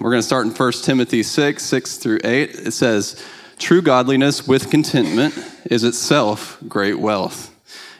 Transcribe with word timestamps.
We're 0.00 0.10
going 0.10 0.20
to 0.20 0.26
start 0.26 0.46
in 0.46 0.52
1 0.52 0.72
Timothy 0.84 1.24
6, 1.24 1.60
6 1.60 1.96
through 1.96 2.20
8. 2.22 2.50
It 2.50 2.70
says, 2.70 3.20
True 3.58 3.82
godliness 3.82 4.46
with 4.46 4.70
contentment 4.70 5.34
is 5.64 5.82
itself 5.82 6.56
great 6.68 7.00
wealth. 7.00 7.52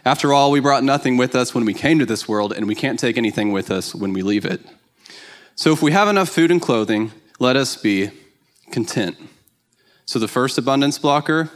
After 0.05 0.33
all, 0.33 0.53
we 0.53 0.61
brought 0.61 0.85
nothing 0.85 1.17
with 1.17 1.35
us 1.35 1.57
when 1.57 1.65
we 1.65 1.75
came 1.75 1.99
to 1.99 2.07
this 2.07 2.29
world, 2.29 2.53
and 2.53 2.69
we 2.69 2.77
can't 2.77 3.01
take 3.01 3.19
anything 3.19 3.51
with 3.51 3.73
us 3.73 3.97
when 3.97 4.13
we 4.13 4.23
leave 4.23 4.45
it. 4.45 4.61
So 5.57 5.73
if 5.73 5.83
we 5.83 5.91
have 5.91 6.07
enough 6.07 6.29
food 6.29 6.53
and 6.53 6.63
clothing, 6.63 7.11
let 7.41 7.57
us 7.57 7.75
be 7.75 8.11
content. 8.71 9.17
So 10.07 10.21
the 10.21 10.29
first 10.29 10.57
abundance 10.57 10.99
blocker 10.99 11.51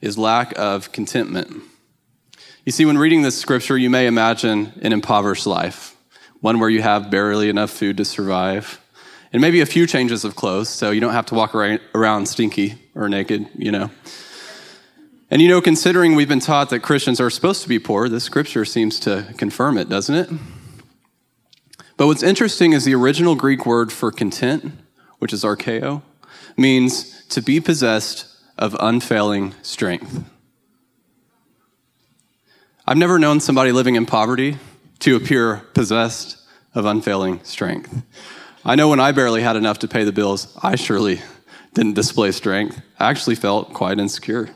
is 0.00 0.16
lack 0.16 0.58
of 0.58 0.92
contentment. 0.92 1.62
You 2.64 2.72
see, 2.72 2.86
when 2.86 2.96
reading 2.96 3.20
this 3.20 3.38
scripture, 3.38 3.76
you 3.76 3.90
may 3.90 4.06
imagine 4.06 4.72
an 4.80 4.94
impoverished 4.94 5.46
life, 5.46 5.94
one 6.40 6.58
where 6.58 6.70
you 6.70 6.80
have 6.80 7.10
barely 7.10 7.50
enough 7.50 7.70
food 7.70 7.98
to 7.98 8.06
survive, 8.06 8.80
and 9.34 9.40
maybe 9.40 9.60
a 9.60 9.66
few 9.66 9.84
changes 9.84 10.24
of 10.24 10.36
clothes, 10.36 10.68
so 10.68 10.92
you 10.92 11.00
don't 11.00 11.12
have 11.12 11.26
to 11.26 11.34
walk 11.34 11.56
around 11.56 12.26
stinky 12.26 12.76
or 12.94 13.08
naked, 13.08 13.48
you 13.56 13.72
know. 13.72 13.90
And 15.28 15.42
you 15.42 15.48
know, 15.48 15.60
considering 15.60 16.14
we've 16.14 16.28
been 16.28 16.38
taught 16.38 16.70
that 16.70 16.80
Christians 16.80 17.20
are 17.20 17.30
supposed 17.30 17.60
to 17.64 17.68
be 17.68 17.80
poor, 17.80 18.08
this 18.08 18.22
scripture 18.22 18.64
seems 18.64 19.00
to 19.00 19.34
confirm 19.36 19.76
it, 19.76 19.88
doesn't 19.88 20.14
it? 20.14 20.30
But 21.96 22.06
what's 22.06 22.22
interesting 22.22 22.74
is 22.74 22.84
the 22.84 22.94
original 22.94 23.34
Greek 23.34 23.66
word 23.66 23.92
for 23.92 24.12
content, 24.12 24.72
which 25.18 25.32
is 25.32 25.42
arkeo, 25.42 26.02
means 26.56 27.24
to 27.26 27.42
be 27.42 27.58
possessed 27.58 28.28
of 28.56 28.76
unfailing 28.78 29.52
strength. 29.62 30.22
I've 32.86 32.98
never 32.98 33.18
known 33.18 33.40
somebody 33.40 33.72
living 33.72 33.96
in 33.96 34.06
poverty 34.06 34.58
to 35.00 35.16
appear 35.16 35.56
possessed 35.74 36.36
of 36.72 36.84
unfailing 36.84 37.42
strength. 37.42 38.04
I 38.66 38.76
know 38.76 38.88
when 38.88 39.00
I 39.00 39.12
barely 39.12 39.42
had 39.42 39.56
enough 39.56 39.80
to 39.80 39.88
pay 39.88 40.04
the 40.04 40.12
bills, 40.12 40.56
I 40.62 40.76
surely 40.76 41.20
didn't 41.74 41.94
display 41.94 42.32
strength. 42.32 42.80
I 42.98 43.10
actually 43.10 43.34
felt 43.34 43.74
quite 43.74 43.98
insecure. 43.98 44.48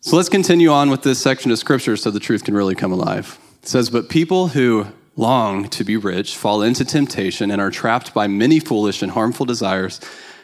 So 0.00 0.16
let's 0.16 0.28
continue 0.28 0.70
on 0.70 0.90
with 0.90 1.02
this 1.02 1.20
section 1.20 1.52
of 1.52 1.58
scripture 1.58 1.96
so 1.96 2.10
the 2.10 2.18
truth 2.18 2.42
can 2.42 2.54
really 2.54 2.74
come 2.74 2.90
alive. 2.90 3.38
It 3.62 3.68
says, 3.68 3.90
But 3.90 4.08
people 4.08 4.48
who 4.48 4.88
long 5.14 5.68
to 5.68 5.84
be 5.84 5.96
rich 5.96 6.36
fall 6.36 6.62
into 6.62 6.84
temptation 6.84 7.50
and 7.50 7.60
are 7.60 7.70
trapped 7.70 8.12
by 8.12 8.26
many 8.26 8.58
foolish 8.58 9.02
and 9.02 9.12
harmful 9.12 9.46
desires 9.46 10.00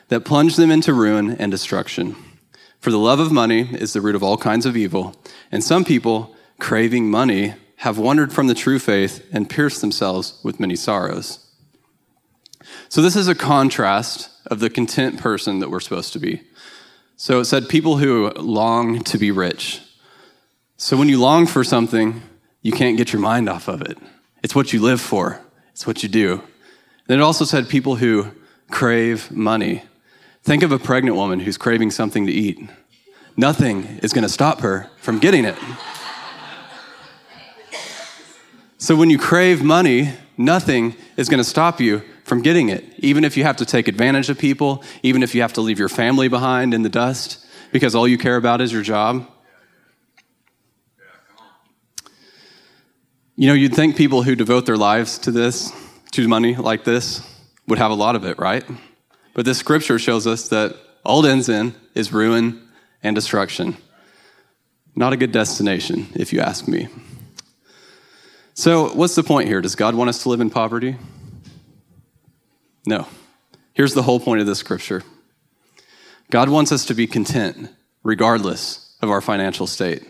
that 0.06 0.24
plunge 0.24 0.54
them 0.54 0.70
into 0.70 0.94
ruin 0.94 1.32
and 1.32 1.50
destruction. 1.50 2.14
For 2.78 2.90
the 2.90 2.98
love 2.98 3.18
of 3.18 3.32
money 3.32 3.68
is 3.74 3.92
the 3.92 4.00
root 4.00 4.14
of 4.14 4.22
all 4.22 4.36
kinds 4.36 4.66
of 4.66 4.76
evil, 4.76 5.16
and 5.50 5.64
some 5.64 5.84
people, 5.84 6.36
craving 6.60 7.10
money, 7.10 7.54
have 7.78 7.98
wandered 7.98 8.32
from 8.32 8.46
the 8.46 8.54
true 8.54 8.78
faith 8.78 9.26
and 9.32 9.50
pierced 9.50 9.80
themselves 9.80 10.38
with 10.44 10.60
many 10.60 10.76
sorrows. 10.76 11.41
So, 12.88 13.02
this 13.02 13.16
is 13.16 13.28
a 13.28 13.34
contrast 13.34 14.30
of 14.46 14.60
the 14.60 14.70
content 14.70 15.20
person 15.20 15.60
that 15.60 15.70
we're 15.70 15.80
supposed 15.80 16.12
to 16.14 16.18
be. 16.18 16.42
So, 17.16 17.40
it 17.40 17.44
said 17.44 17.68
people 17.68 17.98
who 17.98 18.30
long 18.30 19.02
to 19.04 19.18
be 19.18 19.30
rich. 19.30 19.80
So, 20.76 20.96
when 20.96 21.08
you 21.08 21.20
long 21.20 21.46
for 21.46 21.64
something, 21.64 22.22
you 22.62 22.72
can't 22.72 22.96
get 22.96 23.12
your 23.12 23.20
mind 23.20 23.48
off 23.48 23.68
of 23.68 23.82
it. 23.82 23.98
It's 24.42 24.54
what 24.54 24.72
you 24.72 24.80
live 24.80 25.00
for, 25.00 25.40
it's 25.72 25.86
what 25.86 26.02
you 26.02 26.08
do. 26.08 26.42
Then 27.06 27.18
it 27.18 27.22
also 27.22 27.44
said 27.44 27.68
people 27.68 27.96
who 27.96 28.30
crave 28.70 29.30
money. 29.30 29.82
Think 30.42 30.62
of 30.62 30.72
a 30.72 30.78
pregnant 30.78 31.16
woman 31.16 31.40
who's 31.40 31.56
craving 31.56 31.90
something 31.90 32.26
to 32.26 32.32
eat. 32.32 32.58
Nothing 33.36 33.98
is 34.02 34.12
going 34.12 34.22
to 34.22 34.28
stop 34.28 34.60
her 34.60 34.90
from 34.98 35.18
getting 35.18 35.44
it. 35.44 35.56
So 38.78 38.96
when 38.96 39.10
you 39.10 39.18
crave 39.18 39.62
money, 39.62 40.12
nothing 40.36 40.96
is 41.16 41.28
going 41.28 41.38
to 41.38 41.48
stop 41.48 41.80
you 41.80 42.02
from 42.24 42.42
getting 42.42 42.68
it, 42.68 42.84
even 42.98 43.24
if 43.24 43.36
you 43.36 43.44
have 43.44 43.56
to 43.56 43.64
take 43.64 43.88
advantage 43.88 44.30
of 44.30 44.38
people, 44.38 44.82
even 45.02 45.22
if 45.22 45.34
you 45.34 45.42
have 45.42 45.52
to 45.54 45.60
leave 45.60 45.78
your 45.78 45.88
family 45.88 46.28
behind 46.28 46.72
in 46.72 46.82
the 46.82 46.88
dust 46.88 47.44
because 47.72 47.94
all 47.94 48.06
you 48.06 48.18
care 48.18 48.36
about 48.36 48.60
is 48.60 48.72
your 48.72 48.82
job. 48.82 49.26
You 53.34 53.48
know, 53.48 53.54
you'd 53.54 53.74
think 53.74 53.96
people 53.96 54.22
who 54.22 54.36
devote 54.36 54.66
their 54.66 54.76
lives 54.76 55.18
to 55.20 55.32
this, 55.32 55.72
to 56.12 56.28
money 56.28 56.54
like 56.54 56.84
this, 56.84 57.26
would 57.66 57.78
have 57.78 57.90
a 57.90 57.94
lot 57.94 58.14
of 58.14 58.24
it, 58.24 58.38
right? 58.38 58.64
But 59.34 59.46
this 59.46 59.58
scripture 59.58 59.98
shows 59.98 60.26
us 60.26 60.48
that 60.48 60.76
all 61.04 61.24
it 61.24 61.30
ends 61.30 61.48
in 61.48 61.74
is 61.94 62.12
ruin 62.12 62.68
and 63.02 63.16
destruction. 63.16 63.76
Not 64.94 65.14
a 65.14 65.16
good 65.16 65.32
destination, 65.32 66.08
if 66.14 66.32
you 66.32 66.40
ask 66.40 66.68
me. 66.68 66.88
So, 68.54 68.92
what's 68.92 69.14
the 69.14 69.22
point 69.22 69.48
here? 69.48 69.62
Does 69.62 69.74
God 69.74 69.94
want 69.94 70.10
us 70.10 70.22
to 70.24 70.28
live 70.28 70.42
in 70.42 70.50
poverty? 70.50 70.96
No. 72.84 73.06
Here's 73.74 73.94
the 73.94 74.02
whole 74.02 74.20
point 74.20 74.40
of 74.40 74.46
this 74.46 74.58
scripture 74.58 75.02
God 76.30 76.48
wants 76.48 76.72
us 76.72 76.84
to 76.86 76.94
be 76.94 77.06
content, 77.06 77.70
regardless 78.02 78.96
of 79.00 79.10
our 79.10 79.20
financial 79.20 79.66
state. 79.66 80.02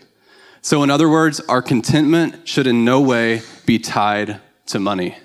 So, 0.61 0.83
in 0.83 0.89
other 0.89 1.09
words, 1.09 1.41
our 1.41 1.61
contentment 1.61 2.47
should 2.47 2.67
in 2.67 2.85
no 2.85 3.01
way 3.01 3.41
be 3.65 3.79
tied 3.79 4.39
to 4.67 4.79
money. 4.79 5.17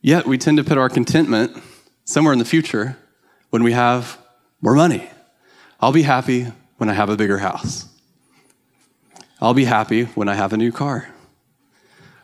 Yet, 0.00 0.26
we 0.26 0.38
tend 0.38 0.58
to 0.58 0.64
put 0.64 0.78
our 0.78 0.88
contentment 0.88 1.60
somewhere 2.04 2.32
in 2.32 2.38
the 2.38 2.44
future 2.44 2.96
when 3.50 3.64
we 3.64 3.72
have 3.72 4.18
more 4.60 4.74
money. 4.74 5.10
I'll 5.80 5.92
be 5.92 6.02
happy 6.02 6.46
when 6.76 6.88
I 6.88 6.92
have 6.94 7.08
a 7.08 7.16
bigger 7.16 7.38
house. 7.38 7.88
I'll 9.40 9.54
be 9.54 9.64
happy 9.64 10.04
when 10.04 10.28
I 10.28 10.34
have 10.34 10.52
a 10.52 10.56
new 10.56 10.70
car. 10.70 11.08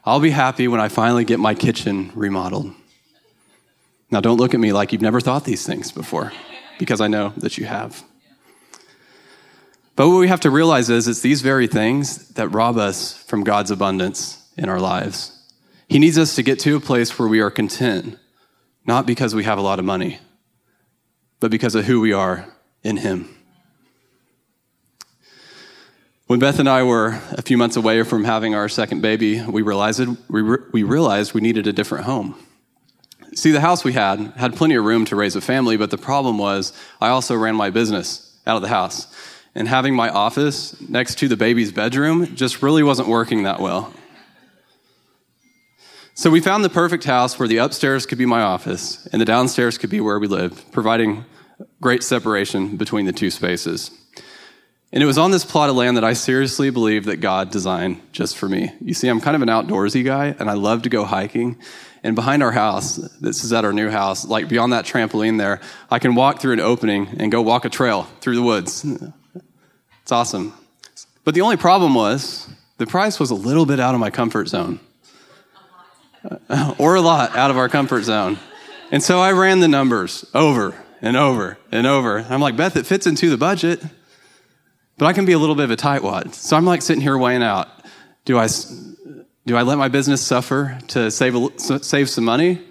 I'll 0.05 0.21
be 0.21 0.31
happy 0.31 0.69
when 0.69 0.81
I 0.81 0.89
finally 0.89 1.25
get 1.25 1.41
my 1.41 1.55
kitchen 1.55 2.13
remodeled. 2.15 2.73
Now, 4.13 4.21
don't 4.21 4.37
look 4.37 4.53
at 4.53 4.61
me 4.61 4.75
like 4.75 4.93
you've 4.93 5.01
never 5.01 5.23
thought 5.23 5.45
these 5.45 5.67
things 5.67 5.91
before, 5.91 6.33
because 6.79 7.01
I 7.01 7.09
know 7.09 7.33
that 7.39 7.57
you 7.57 7.65
have. 7.65 8.05
But 9.97 10.09
what 10.09 10.19
we 10.19 10.29
have 10.29 10.41
to 10.41 10.51
realize 10.51 10.91
is 10.91 11.09
it's 11.09 11.23
these 11.23 11.41
very 11.41 11.67
things 11.67 12.29
that 12.35 12.49
rob 12.49 12.77
us 12.77 13.15
from 13.25 13.43
God's 13.43 13.71
abundance 13.71 14.47
in 14.59 14.69
our 14.69 14.79
lives. 14.79 15.39
He 15.89 15.99
needs 15.99 16.19
us 16.19 16.35
to 16.35 16.43
get 16.43 16.59
to 16.61 16.77
a 16.77 16.81
place 16.81 17.19
where 17.19 17.27
we 17.27 17.41
are 17.41 17.51
content, 17.51 18.19
not 18.87 19.07
because 19.07 19.35
we 19.35 19.45
have 19.45 19.57
a 19.57 19.63
lot 19.63 19.79
of 19.79 19.87
money, 19.87 20.19
but 21.41 21.51
because 21.51 21.75
of 21.75 21.87
who 21.87 21.99
we 21.99 22.13
are 22.13 22.47
in 22.83 22.99
Him. 22.99 23.35
When 26.27 26.39
Beth 26.39 26.59
and 26.59 26.69
I 26.69 26.83
were 26.83 27.19
a 27.33 27.43
few 27.43 27.57
months 27.57 27.77
away 27.77 28.03
from 28.03 28.25
having 28.25 28.55
our 28.55 28.69
second 28.69 29.01
baby, 29.01 29.43
we 29.43 29.63
realized, 29.63 30.07
we, 30.29 30.43
re- 30.43 30.65
we 30.71 30.83
realized 30.83 31.33
we 31.33 31.41
needed 31.41 31.67
a 31.67 31.73
different 31.73 32.05
home. 32.05 32.37
See, 33.35 33.51
the 33.51 33.61
house 33.61 33.83
we 33.83 33.95
had 33.95 34.21
had 34.37 34.55
plenty 34.57 34.75
of 34.75 34.85
room 34.85 35.05
to 35.07 35.17
raise 35.17 35.37
a 35.37 35.41
family, 35.41 35.77
but 35.77 35.91
the 35.91 35.99
problem 35.99 36.37
was 36.37 36.73
I 37.01 37.09
also 37.09 37.35
ran 37.35 37.57
my 37.57 37.71
business 37.71 38.39
out 38.47 38.57
of 38.57 38.63
the 38.63 38.69
house 38.69 39.07
and 39.55 39.69
having 39.69 39.95
my 39.95 40.11
office 40.11 40.79
next 40.89 41.17
to 41.19 41.29
the 41.29 41.37
baby's 41.37 41.73
bedroom 41.73 42.35
just 42.35 42.63
really 42.63 42.83
wasn't 42.83 43.09
working 43.09 43.45
that 43.45 43.61
well. 43.61 43.93
So 46.15 46.31
we 46.31 46.41
found 46.41 46.63
the 46.63 46.71
perfect 46.71 47.05
house 47.05 47.39
where 47.39 47.49
the 47.49 47.57
upstairs 47.57 48.05
could 48.05 48.19
be 48.19 48.27
my 48.27 48.43
office 48.43 49.07
and 49.13 49.21
the 49.21 49.25
downstairs 49.25 49.79
could 49.79 49.91
be 49.91 50.01
where 50.01 50.19
we 50.19 50.27
lived, 50.27 50.71
providing 50.71 51.25
great 51.81 52.03
separation 52.03 52.77
between 52.77 53.07
the 53.07 53.13
two 53.13 53.31
spaces. 53.31 53.91
And 54.93 55.03
it 55.03 55.07
was 55.07 55.17
on 55.17 55.31
this 55.31 55.45
plot 55.45 55.71
of 55.71 55.77
land 55.77 55.97
that 55.97 56.05
I 56.05 56.13
seriously 56.13 56.69
believe 56.69 57.07
that 57.07 57.17
God 57.17 57.51
designed 57.51 58.03
just 58.13 58.37
for 58.37 58.47
me. 58.47 58.73
You 58.81 58.93
see, 58.93 59.09
I'm 59.09 59.23
kind 59.23 59.35
of 59.35 59.41
an 59.41 59.49
outdoorsy 59.49 60.05
guy 60.05 60.35
and 60.39 60.51
I 60.51 60.53
love 60.53 60.83
to 60.83 60.91
go 60.91 61.05
hiking. 61.05 61.57
And 62.03 62.15
behind 62.15 62.43
our 62.43 62.53
house, 62.53 62.97
this 63.21 63.43
is 63.43 63.53
at 63.53 63.65
our 63.65 63.73
new 63.73 63.89
house, 63.89 64.27
like 64.27 64.49
beyond 64.49 64.73
that 64.75 64.85
trampoline 64.85 65.39
there, 65.39 65.61
I 65.91 65.99
can 65.99 66.15
walk 66.15 66.41
through 66.41 66.53
an 66.55 66.61
opening 66.61 67.09
and 67.19 67.33
go 67.33 67.41
walk 67.41 67.65
a 67.65 67.71
trail 67.71 68.03
through 68.21 68.35
the 68.35 68.43
woods. 68.43 68.85
It's 70.03 70.13
awesome. 70.13 70.53
But 71.25 71.35
the 71.35 71.41
only 71.41 71.57
problem 71.57 71.95
was 71.95 72.49
the 72.79 72.87
price 72.87 73.21
was 73.21 73.31
a 73.31 73.35
little 73.35 73.65
bit 73.65 73.79
out 73.79 73.95
of 73.95 74.01
my 74.01 74.11
comfort 74.11 74.49
zone, 74.49 74.81
or 76.79 76.97
a 76.97 77.01
lot 77.01 77.37
out 77.37 77.51
of 77.51 77.57
our 77.57 77.69
comfort 77.69 78.03
zone. 78.03 78.39
And 78.91 79.03
so 79.03 79.21
I 79.21 79.31
ran 79.31 79.61
the 79.61 79.69
numbers 79.69 80.27
over 80.35 80.75
and 81.01 81.17
over 81.17 81.57
and 81.71 81.87
over. 81.87 82.27
I'm 82.29 82.41
like, 82.41 82.57
Beth, 82.57 82.77
it 82.77 82.85
fits 82.85 83.07
into 83.07 83.31
the 83.31 83.39
budget, 83.39 83.81
but 84.99 85.07
I 85.07 85.13
can 85.13 85.25
be 85.25 85.33
a 85.33 85.39
little 85.39 85.55
bit 85.55 85.65
of 85.65 85.71
a 85.71 85.77
tightwad. 85.77 86.35
So 86.35 86.57
I'm 86.57 86.65
like 86.65 86.83
sitting 86.83 87.03
here 87.03 87.17
weighing 87.17 87.43
out 87.43 87.69
do 88.25 88.39
I, 88.39 88.49
do 89.47 89.57
I 89.57 89.63
let 89.63 89.79
my 89.79 89.89
business 89.89 90.23
suffer 90.23 90.79
to 90.89 91.11
save, 91.11 91.35
save 91.59 92.09
some 92.09 92.25
money, 92.25 92.63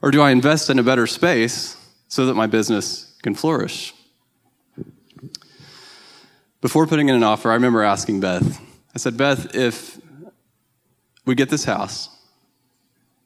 or 0.00 0.10
do 0.10 0.22
I 0.22 0.30
invest 0.30 0.70
in 0.70 0.78
a 0.78 0.82
better 0.82 1.06
space 1.06 1.76
so 2.08 2.26
that 2.26 2.34
my 2.34 2.46
business 2.46 3.14
can 3.22 3.34
flourish? 3.34 3.92
Before 6.62 6.86
putting 6.86 7.10
in 7.10 7.14
an 7.14 7.22
offer, 7.22 7.50
I 7.50 7.54
remember 7.54 7.82
asking 7.82 8.20
Beth, 8.20 8.60
I 8.94 8.98
said, 8.98 9.16
Beth, 9.16 9.54
if 9.54 10.00
we 11.26 11.34
get 11.34 11.50
this 11.50 11.64
house 11.64 12.08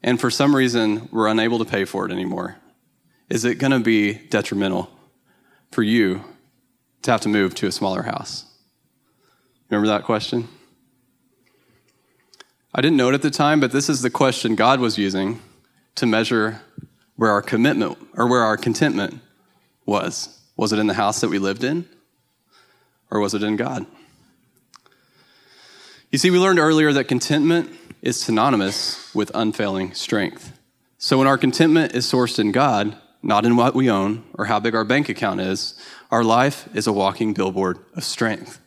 and 0.02 0.20
for 0.20 0.30
some 0.30 0.56
reason 0.56 1.08
we're 1.12 1.28
unable 1.28 1.60
to 1.60 1.64
pay 1.64 1.84
for 1.84 2.04
it 2.06 2.12
anymore, 2.12 2.56
is 3.28 3.44
it 3.44 3.56
going 3.56 3.70
to 3.70 3.78
be 3.78 4.14
detrimental 4.14 4.90
for 5.70 5.84
you 5.84 6.24
to 7.02 7.10
have 7.10 7.20
to 7.22 7.28
move 7.28 7.54
to 7.56 7.66
a 7.66 7.72
smaller 7.72 8.02
house? 8.02 8.44
Remember 9.68 9.88
that 9.88 10.04
question? 10.04 10.48
I 12.74 12.80
didn't 12.80 12.96
know 12.96 13.08
it 13.08 13.14
at 13.14 13.22
the 13.22 13.30
time, 13.30 13.60
but 13.60 13.72
this 13.72 13.88
is 13.88 14.02
the 14.02 14.10
question 14.10 14.54
God 14.54 14.80
was 14.80 14.96
using 14.96 15.40
to 15.96 16.06
measure 16.06 16.60
where 17.16 17.30
our 17.30 17.42
commitment 17.42 17.98
or 18.16 18.28
where 18.28 18.42
our 18.42 18.56
contentment 18.56 19.20
was. 19.84 20.40
Was 20.56 20.72
it 20.72 20.78
in 20.78 20.86
the 20.86 20.94
house 20.94 21.20
that 21.20 21.28
we 21.28 21.38
lived 21.38 21.64
in? 21.64 21.88
Or 23.10 23.18
was 23.18 23.34
it 23.34 23.42
in 23.42 23.56
God? 23.56 23.86
You 26.10 26.18
see, 26.18 26.30
we 26.30 26.38
learned 26.38 26.58
earlier 26.58 26.92
that 26.92 27.04
contentment 27.04 27.70
is 28.02 28.20
synonymous 28.20 29.14
with 29.14 29.30
unfailing 29.34 29.94
strength. 29.94 30.58
So 30.98 31.18
when 31.18 31.26
our 31.26 31.38
contentment 31.38 31.94
is 31.94 32.06
sourced 32.06 32.38
in 32.38 32.52
God, 32.52 32.96
not 33.22 33.44
in 33.44 33.56
what 33.56 33.74
we 33.74 33.90
own 33.90 34.24
or 34.34 34.46
how 34.46 34.60
big 34.60 34.74
our 34.74 34.84
bank 34.84 35.08
account 35.08 35.40
is, 35.40 35.74
our 36.10 36.24
life 36.24 36.68
is 36.74 36.86
a 36.86 36.92
walking 36.92 37.32
billboard 37.32 37.78
of 37.94 38.04
strength. 38.04 38.60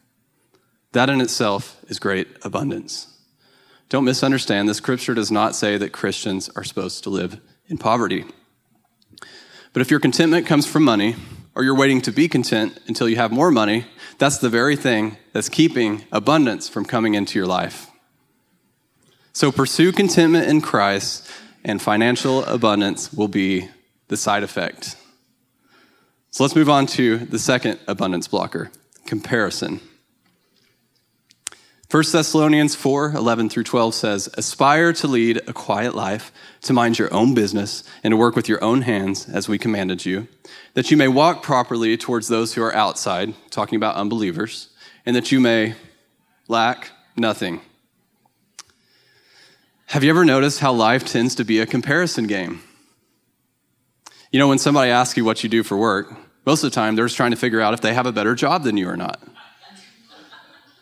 That 0.94 1.10
in 1.10 1.22
itself 1.22 1.84
is 1.88 2.00
great 2.00 2.28
abundance. 2.44 3.07
Don't 3.90 4.06
misunderstand, 4.06 4.69
the 4.69 4.74
scripture 4.74 5.13
does 5.13 5.31
not 5.31 5.56
say 5.56 5.78
that 5.78 5.92
Christians 5.92 6.50
are 6.56 6.63
supposed 6.63 7.04
to 7.04 7.10
live 7.10 7.40
in 7.68 7.78
poverty. 7.78 8.25
But 9.74 9.81
if 9.81 9.92
your 9.92 10.00
contentment 10.00 10.48
comes 10.48 10.66
from 10.66 10.84
money, 10.84 11.16
or 11.56 11.63
you're 11.63 11.75
waiting 11.75 12.01
to 12.01 12.12
be 12.12 12.28
content 12.28 12.80
until 12.88 13.07
you 13.07 13.16
have 13.16 13.31
more 13.31 13.51
money, 13.51 13.86
that's 14.18 14.38
the 14.38 14.50
very 14.50 14.75
thing 14.75 15.18
that's 15.34 15.50
keeping 15.50 16.06
abundance 16.12 16.68
from 16.68 16.86
coming 16.86 17.13
into 17.13 17.38
your 17.38 17.48
life. 17.48 17.88
So 19.34 19.51
pursue 19.51 19.92
contentment 19.92 20.48
in 20.48 20.62
Christ, 20.62 21.30
and 21.63 21.81
financial 21.81 22.44
abundance 22.46 23.13
will 23.13 23.28
be 23.28 23.69
the 24.07 24.18
side 24.18 24.44
effect. 24.44 24.96
So 26.33 26.44
let's 26.44 26.56
move 26.56 26.68
on 26.68 26.88
to 26.88 27.19
the 27.19 27.38
second 27.38 27.80
abundance 27.88 28.27
blocker 28.27 28.71
comparison. 29.06 29.81
1 31.91 32.03
Thessalonians 32.12 32.74
4 32.74 33.12
11 33.13 33.50
through 33.51 33.65
12 33.65 33.94
says, 33.94 34.30
Aspire 34.35 34.94
to 34.94 35.07
lead 35.07 35.41
a 35.47 35.53
quiet 35.53 35.94
life, 35.94 36.31
to 36.63 36.74
mind 36.74 36.97
your 36.97 37.13
own 37.13 37.35
business, 37.35 37.83
and 38.03 38.13
to 38.13 38.18
work 38.18 38.35
with 38.35 38.50
your 38.50 38.63
own 38.63 38.81
hands 38.81 39.30
as 39.30 39.47
we 39.47 39.59
commanded 39.59 40.07
you, 40.07 40.27
that 40.74 40.89
you 40.89 40.97
may 40.97 41.07
walk 41.07 41.44
properly 41.44 41.95
towards 41.97 42.30
those 42.30 42.56
who 42.56 42.63
are 42.63 42.74
outside, 42.74 43.36
talking 43.51 43.75
about 43.75 43.95
unbelievers, 43.95 44.69
and 45.06 45.15
that 45.15 45.31
you 45.31 45.39
may 45.39 45.75
lack 46.47 46.89
nothing. 47.15 47.62
Have 49.86 50.03
you 50.03 50.09
ever 50.09 50.25
noticed 50.25 50.62
how 50.62 50.74
life 50.74 51.06
tends 51.06 51.36
to 51.36 51.44
be 51.44 51.59
a 51.59 51.68
comparison 51.68 52.25
game? 52.25 52.63
You 54.31 54.39
know, 54.39 54.47
when 54.47 54.57
somebody 54.57 54.89
asks 54.89 55.15
you 55.15 55.24
what 55.24 55.44
you 55.44 55.50
do 55.50 55.62
for 55.62 55.77
work, 55.77 56.12
most 56.45 56.63
of 56.63 56.72
the 56.72 56.75
time 56.75 56.95
they're 56.95 57.06
just 57.06 57.18
trying 57.18 57.31
to 57.31 57.38
figure 57.38 57.62
out 57.62 57.74
if 57.74 57.81
they 57.81 57.94
have 57.94 58.06
a 58.06 58.12
better 58.12 58.36
job 58.36 58.63
than 58.63 58.78
you 58.78 58.90
or 58.90 58.98
not. 58.98 59.22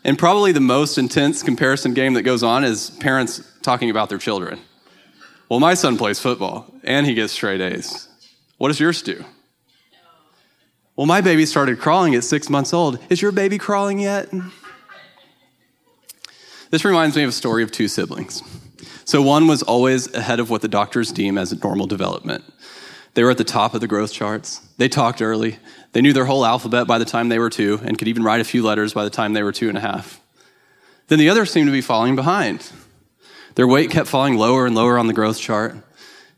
And 0.03 0.17
probably 0.17 0.51
the 0.51 0.59
most 0.59 0.97
intense 0.97 1.43
comparison 1.43 1.93
game 1.93 2.13
that 2.15 2.23
goes 2.23 2.41
on 2.41 2.63
is 2.63 2.89
parents 2.89 3.41
talking 3.61 3.89
about 3.89 4.09
their 4.09 4.17
children. 4.17 4.59
Well, 5.49 5.59
my 5.59 5.75
son 5.75 5.97
plays 5.97 6.19
football 6.19 6.73
and 6.83 7.05
he 7.05 7.13
gets 7.13 7.33
straight 7.33 7.61
A's. 7.61 8.07
What 8.57 8.69
does 8.69 8.79
yours 8.79 9.01
do? 9.01 9.23
Well, 10.95 11.07
my 11.07 11.21
baby 11.21 11.45
started 11.45 11.79
crawling 11.79 12.15
at 12.15 12.23
six 12.23 12.49
months 12.49 12.73
old. 12.73 12.99
Is 13.09 13.21
your 13.21 13.31
baby 13.31 13.57
crawling 13.57 13.99
yet? 13.99 14.29
This 16.69 16.85
reminds 16.85 17.15
me 17.15 17.23
of 17.23 17.29
a 17.29 17.33
story 17.33 17.63
of 17.63 17.71
two 17.71 17.87
siblings. 17.87 18.43
So, 19.03 19.21
one 19.21 19.47
was 19.47 19.61
always 19.61 20.13
ahead 20.13 20.39
of 20.39 20.49
what 20.49 20.61
the 20.61 20.67
doctors 20.67 21.11
deem 21.11 21.37
as 21.37 21.51
normal 21.63 21.85
development. 21.85 22.43
They 23.13 23.23
were 23.23 23.31
at 23.31 23.37
the 23.37 23.43
top 23.43 23.73
of 23.73 23.81
the 23.81 23.87
growth 23.87 24.13
charts. 24.13 24.59
They 24.77 24.87
talked 24.87 25.21
early. 25.21 25.57
They 25.91 26.01
knew 26.01 26.13
their 26.13 26.25
whole 26.25 26.45
alphabet 26.45 26.87
by 26.87 26.97
the 26.97 27.05
time 27.05 27.29
they 27.29 27.39
were 27.39 27.49
two 27.49 27.79
and 27.83 27.97
could 27.97 28.07
even 28.07 28.23
write 28.23 28.39
a 28.39 28.45
few 28.45 28.63
letters 28.63 28.93
by 28.93 29.03
the 29.03 29.09
time 29.09 29.33
they 29.33 29.43
were 29.43 29.51
two 29.51 29.67
and 29.67 29.77
a 29.77 29.81
half. 29.81 30.21
Then 31.07 31.19
the 31.19 31.29
others 31.29 31.51
seemed 31.51 31.67
to 31.67 31.73
be 31.73 31.81
falling 31.81 32.15
behind. 32.15 32.71
Their 33.55 33.67
weight 33.67 33.91
kept 33.91 34.07
falling 34.07 34.37
lower 34.37 34.65
and 34.65 34.75
lower 34.75 34.97
on 34.97 35.07
the 35.07 35.13
growth 35.13 35.39
chart. 35.39 35.75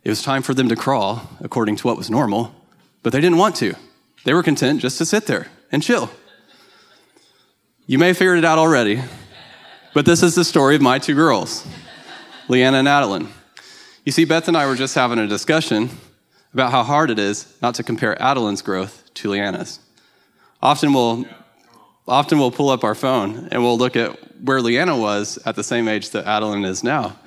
It 0.04 0.10
was 0.10 0.24
time 0.24 0.42
for 0.42 0.56
them 0.56 0.68
to 0.70 0.76
crawl, 0.76 1.30
according 1.42 1.76
to 1.78 1.88
what 1.88 1.96
was 1.96 2.10
normal, 2.10 2.56
but 3.04 3.14
they 3.14 3.22
didn't 3.22 3.38
want 3.38 3.56
to. 3.58 3.76
They 4.24 4.34
were 4.34 4.42
content 4.42 4.82
just 4.82 4.98
to 4.98 5.06
sit 5.06 5.28
there 5.28 5.48
and 5.72 5.84
chill. 5.84 6.10
You 7.86 8.00
may 8.00 8.08
have 8.08 8.18
figured 8.18 8.40
it 8.40 8.46
out 8.46 8.58
already, 8.58 9.02
but 9.94 10.06
this 10.06 10.24
is 10.24 10.34
the 10.34 10.44
story 10.44 10.76
of 10.76 10.82
my 10.82 10.98
two 10.98 11.14
girls, 11.14 11.68
Leanna 12.48 12.80
and 12.80 12.88
Adeline. 12.88 13.30
You 14.06 14.12
see, 14.12 14.26
Beth 14.26 14.48
and 14.48 14.58
I 14.58 14.66
were 14.66 14.76
just 14.76 14.96
having 14.96 15.20
a 15.20 15.28
discussion 15.28 15.90
about 16.54 16.72
how 16.72 16.84
hard 16.84 17.10
it 17.10 17.20
is 17.20 17.52
not 17.62 17.76
to 17.76 17.84
compare 17.84 18.22
Adeline's 18.22 18.62
growth 18.62 19.12
to 19.16 19.30
Leanna's. 19.30 19.80
Often 20.62 20.94
we'll, 20.94 21.26
often 22.08 22.40
we'll 22.40 22.52
pull 22.52 22.70
up 22.70 22.84
our 22.84 22.96
phone 22.96 23.48
and 23.52 23.64
we'll 23.64 23.78
look 23.78 23.96
at 23.96 24.18
where 24.42 24.62
Leanna 24.62 24.98
was 24.98 25.40
at 25.46 25.56
the 25.56 25.64
same 25.64 25.88
age 25.88 26.12
that 26.12 26.26
Adeline 26.26 26.66
is 26.66 26.84
now. 26.84 27.18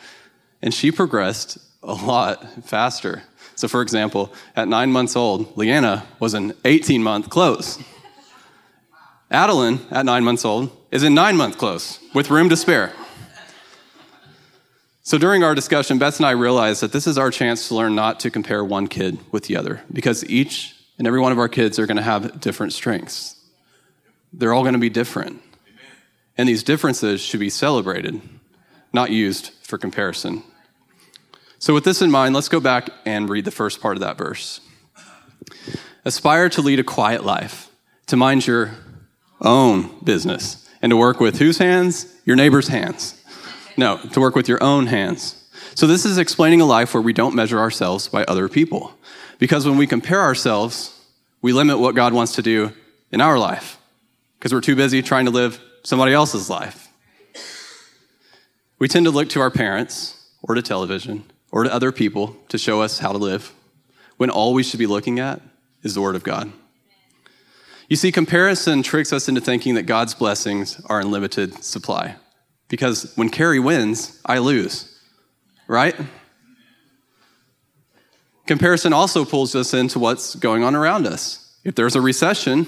And 0.62 0.73
she 0.73 0.90
progressed 0.90 1.58
a 1.82 1.94
lot 1.94 2.64
faster. 2.64 3.23
So, 3.55 3.69
for 3.69 3.82
example, 3.82 4.32
at 4.55 4.69
nine 4.69 4.93
months 4.93 5.17
old, 5.17 5.56
Leanna 5.56 6.06
was 6.20 6.34
an 6.34 6.52
18 6.64 7.02
month 7.02 7.31
close. 7.31 7.78
Adeline, 9.31 9.81
at 9.90 10.05
nine 10.05 10.25
months 10.25 10.44
old, 10.44 10.70
is 10.90 11.02
in 11.02 11.14
nine 11.14 11.37
month 11.37 11.58
close 11.58 11.99
with 12.14 12.31
room 12.31 12.49
to 12.49 12.56
spare. 12.56 12.93
So 15.06 15.18
during 15.18 15.44
our 15.44 15.54
discussion, 15.54 15.98
Beth 15.98 16.16
and 16.16 16.26
I 16.26 16.32
realized 16.32 16.82
that 16.82 16.90
this 16.90 17.06
is 17.06 17.16
our 17.16 17.30
chance 17.30 17.68
to 17.68 17.76
learn 17.76 17.94
not 17.94 18.18
to 18.20 18.28
compare 18.28 18.64
one 18.64 18.88
kid 18.88 19.16
with 19.30 19.44
the 19.44 19.56
other 19.56 19.80
because 19.92 20.24
each 20.24 20.74
and 20.98 21.06
every 21.06 21.20
one 21.20 21.30
of 21.30 21.38
our 21.38 21.48
kids 21.48 21.78
are 21.78 21.86
going 21.86 21.96
to 21.96 22.02
have 22.02 22.40
different 22.40 22.72
strengths. 22.72 23.36
They're 24.32 24.52
all 24.52 24.64
going 24.64 24.72
to 24.72 24.80
be 24.80 24.90
different. 24.90 25.40
And 26.36 26.48
these 26.48 26.64
differences 26.64 27.20
should 27.20 27.38
be 27.38 27.50
celebrated, 27.50 28.20
not 28.92 29.12
used 29.12 29.52
for 29.62 29.78
comparison. 29.78 30.42
So, 31.60 31.72
with 31.72 31.84
this 31.84 32.02
in 32.02 32.10
mind, 32.10 32.34
let's 32.34 32.48
go 32.48 32.58
back 32.58 32.90
and 33.04 33.30
read 33.30 33.44
the 33.44 33.52
first 33.52 33.80
part 33.80 33.96
of 33.96 34.00
that 34.00 34.18
verse. 34.18 34.60
Aspire 36.04 36.48
to 36.48 36.62
lead 36.62 36.80
a 36.80 36.84
quiet 36.84 37.24
life, 37.24 37.70
to 38.06 38.16
mind 38.16 38.44
your 38.44 38.74
own 39.40 40.00
business, 40.02 40.68
and 40.82 40.90
to 40.90 40.96
work 40.96 41.20
with 41.20 41.38
whose 41.38 41.58
hands? 41.58 42.12
Your 42.24 42.34
neighbor's 42.34 42.66
hands. 42.66 43.22
No, 43.76 43.99
to 43.99 44.20
work 44.20 44.34
with 44.34 44.49
your 44.49 44.62
own 44.62 44.87
hands. 44.87 45.43
So, 45.75 45.87
this 45.87 46.05
is 46.05 46.19
explaining 46.19 46.61
a 46.61 46.64
life 46.64 46.94
where 46.94 47.02
we 47.02 47.12
don't 47.12 47.34
measure 47.34 47.58
ourselves 47.58 48.08
by 48.08 48.25
other 48.25 48.49
people. 48.49 48.94
Because 49.38 49.67
when 49.67 49.76
we 49.76 49.87
compare 49.87 50.23
ourselves, 50.23 50.99
we 51.43 51.52
limit 51.52 51.78
what 51.78 51.94
God 51.94 52.12
wants 52.12 52.32
to 52.37 52.43
do 52.43 52.73
in 53.12 53.20
our 53.20 53.38
life 53.38 53.78
because 54.38 54.52
we're 54.52 54.61
too 54.61 54.76
busy 54.76 55.02
trying 55.02 55.26
to 55.26 55.31
live 55.31 55.61
somebody 55.82 56.12
else's 56.12 56.49
life. 56.49 56.88
We 58.78 58.88
tend 58.88 59.06
to 59.06 59.11
look 59.11 59.28
to 59.31 59.40
our 59.40 59.50
parents 59.50 60.31
or 60.43 60.55
to 60.55 60.62
television 60.62 61.25
or 61.50 61.64
to 61.64 61.73
other 61.73 61.93
people 61.93 62.37
to 62.49 62.58
show 62.58 62.82
us 62.82 62.99
how 62.99 63.12
to 63.12 63.19
live 63.19 63.52
when 64.17 64.31
all 64.31 64.55
we 64.55 64.62
should 64.62 64.78
be 64.78 64.87
looking 64.87 65.19
at 65.19 65.40
is 65.83 65.95
the 65.95 66.00
Word 66.00 66.16
of 66.16 66.25
God. 66.25 66.52
You 67.88 67.97
see, 67.97 68.11
comparison 68.11 68.83
tricks 68.83 69.12
us 69.12 69.28
into 69.28 69.40
thinking 69.40 69.75
that 69.75 69.85
God's 69.85 70.14
blessings 70.14 70.80
are 70.87 71.00
in 71.00 71.11
limited 71.11 71.62
supply. 71.62 72.16
Because 72.68 73.12
when 73.16 73.28
Carrie 73.28 73.61
wins, 73.61 74.20
I 74.26 74.38
lose, 74.38 74.99
right? 75.68 75.94
Comparison 78.46 78.92
also 78.92 79.25
pulls 79.25 79.54
us 79.54 79.75
into 79.75 79.99
what's 79.99 80.35
going 80.35 80.62
on 80.62 80.75
around 80.75 81.06
us. 81.06 81.58
If 81.64 81.75
there's 81.75 81.96
a 81.96 82.00
recession, 82.00 82.66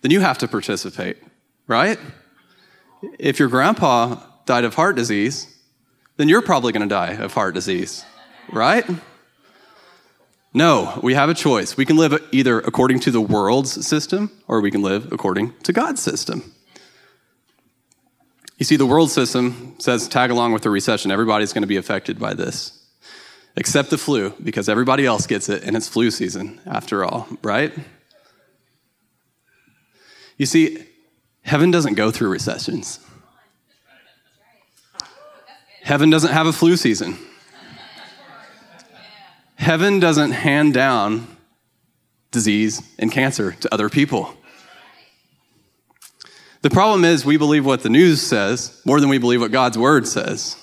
then 0.00 0.10
you 0.10 0.20
have 0.20 0.38
to 0.38 0.48
participate, 0.48 1.18
right? 1.66 1.98
If 3.18 3.38
your 3.38 3.48
grandpa 3.48 4.22
died 4.46 4.64
of 4.64 4.74
heart 4.74 4.96
disease, 4.96 5.54
then 6.16 6.28
you're 6.28 6.42
probably 6.42 6.72
going 6.72 6.88
to 6.88 6.94
die 6.94 7.12
of 7.12 7.34
heart 7.34 7.54
disease, 7.54 8.04
right? 8.50 8.84
No, 10.54 10.98
we 11.02 11.14
have 11.14 11.28
a 11.30 11.34
choice. 11.34 11.76
We 11.76 11.86
can 11.86 11.96
live 11.96 12.14
either 12.30 12.60
according 12.60 13.00
to 13.00 13.10
the 13.10 13.20
world's 13.20 13.86
system 13.86 14.30
or 14.46 14.60
we 14.60 14.70
can 14.70 14.82
live 14.82 15.10
according 15.12 15.54
to 15.62 15.72
God's 15.72 16.02
system. 16.02 16.52
You 18.62 18.64
see, 18.64 18.76
the 18.76 18.86
world 18.86 19.10
system 19.10 19.74
says 19.78 20.06
tag 20.06 20.30
along 20.30 20.52
with 20.52 20.62
the 20.62 20.70
recession. 20.70 21.10
Everybody's 21.10 21.52
going 21.52 21.64
to 21.64 21.66
be 21.66 21.78
affected 21.78 22.20
by 22.20 22.32
this, 22.32 22.80
except 23.56 23.90
the 23.90 23.98
flu, 23.98 24.32
because 24.40 24.68
everybody 24.68 25.04
else 25.04 25.26
gets 25.26 25.48
it, 25.48 25.64
and 25.64 25.76
it's 25.76 25.88
flu 25.88 26.12
season 26.12 26.60
after 26.64 27.04
all, 27.04 27.26
right? 27.42 27.72
You 30.36 30.46
see, 30.46 30.78
heaven 31.42 31.72
doesn't 31.72 31.94
go 31.94 32.12
through 32.12 32.28
recessions. 32.28 33.00
Heaven 35.82 36.10
doesn't 36.10 36.30
have 36.30 36.46
a 36.46 36.52
flu 36.52 36.76
season. 36.76 37.18
Heaven 39.56 39.98
doesn't 39.98 40.30
hand 40.30 40.72
down 40.72 41.36
disease 42.30 42.80
and 42.96 43.10
cancer 43.10 43.56
to 43.58 43.74
other 43.74 43.88
people. 43.88 44.36
The 46.62 46.70
problem 46.70 47.04
is, 47.04 47.24
we 47.24 47.36
believe 47.36 47.66
what 47.66 47.82
the 47.82 47.88
news 47.88 48.22
says 48.22 48.80
more 48.84 49.00
than 49.00 49.08
we 49.08 49.18
believe 49.18 49.40
what 49.40 49.50
God's 49.50 49.76
word 49.76 50.06
says. 50.06 50.56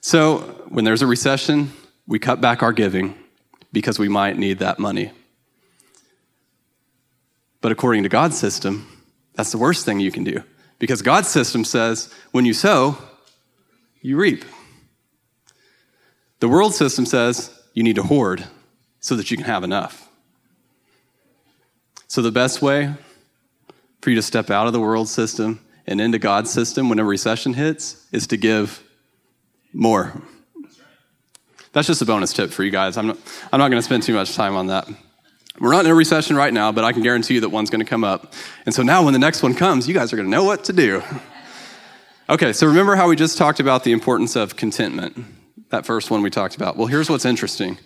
So, 0.00 0.38
when 0.68 0.84
there's 0.84 1.02
a 1.02 1.06
recession, 1.06 1.72
we 2.08 2.18
cut 2.18 2.40
back 2.40 2.64
our 2.64 2.72
giving 2.72 3.14
because 3.72 3.98
we 3.98 4.08
might 4.08 4.36
need 4.36 4.58
that 4.58 4.80
money. 4.80 5.12
But 7.60 7.70
according 7.70 8.02
to 8.02 8.08
God's 8.08 8.36
system, 8.36 8.86
that's 9.34 9.52
the 9.52 9.58
worst 9.58 9.84
thing 9.84 10.00
you 10.00 10.10
can 10.10 10.24
do 10.24 10.42
because 10.80 11.00
God's 11.00 11.28
system 11.28 11.64
says 11.64 12.12
when 12.32 12.44
you 12.44 12.52
sow, 12.52 12.98
you 14.02 14.16
reap. 14.16 14.44
The 16.40 16.48
world 16.48 16.74
system 16.74 17.06
says 17.06 17.56
you 17.72 17.84
need 17.84 17.96
to 17.96 18.02
hoard 18.02 18.44
so 18.98 19.14
that 19.14 19.30
you 19.30 19.36
can 19.36 19.46
have 19.46 19.62
enough. 19.62 20.08
So, 22.08 22.20
the 22.20 22.32
best 22.32 22.62
way 22.62 22.94
for 24.06 24.10
you 24.10 24.14
to 24.14 24.22
step 24.22 24.52
out 24.52 24.68
of 24.68 24.72
the 24.72 24.78
world 24.78 25.08
system 25.08 25.58
and 25.84 26.00
into 26.00 26.16
God's 26.16 26.48
system 26.48 26.88
when 26.88 27.00
a 27.00 27.04
recession 27.04 27.54
hits 27.54 28.06
is 28.12 28.28
to 28.28 28.36
give 28.36 28.80
more. 29.72 30.22
That's 31.72 31.88
just 31.88 32.02
a 32.02 32.04
bonus 32.04 32.32
tip 32.32 32.52
for 32.52 32.62
you 32.62 32.70
guys. 32.70 32.96
I'm 32.96 33.08
not, 33.08 33.18
I'm 33.52 33.58
not 33.58 33.68
going 33.68 33.80
to 33.80 33.84
spend 33.84 34.04
too 34.04 34.14
much 34.14 34.36
time 34.36 34.54
on 34.54 34.68
that. 34.68 34.88
We're 35.58 35.72
not 35.72 35.86
in 35.86 35.90
a 35.90 35.94
recession 35.96 36.36
right 36.36 36.52
now, 36.52 36.70
but 36.70 36.84
I 36.84 36.92
can 36.92 37.02
guarantee 37.02 37.34
you 37.34 37.40
that 37.40 37.48
one's 37.48 37.68
going 37.68 37.84
to 37.84 37.84
come 37.84 38.04
up. 38.04 38.32
And 38.64 38.72
so 38.72 38.84
now 38.84 39.02
when 39.02 39.12
the 39.12 39.18
next 39.18 39.42
one 39.42 39.54
comes, 39.54 39.88
you 39.88 39.94
guys 39.94 40.12
are 40.12 40.16
going 40.16 40.26
to 40.26 40.30
know 40.30 40.44
what 40.44 40.62
to 40.66 40.72
do. 40.72 41.02
Okay, 42.28 42.52
so 42.52 42.68
remember 42.68 42.94
how 42.94 43.08
we 43.08 43.16
just 43.16 43.36
talked 43.36 43.58
about 43.58 43.82
the 43.82 43.90
importance 43.90 44.36
of 44.36 44.54
contentment? 44.54 45.18
That 45.70 45.84
first 45.84 46.12
one 46.12 46.22
we 46.22 46.30
talked 46.30 46.54
about. 46.54 46.76
Well, 46.76 46.86
here's 46.86 47.10
what's 47.10 47.24
interesting 47.24 47.76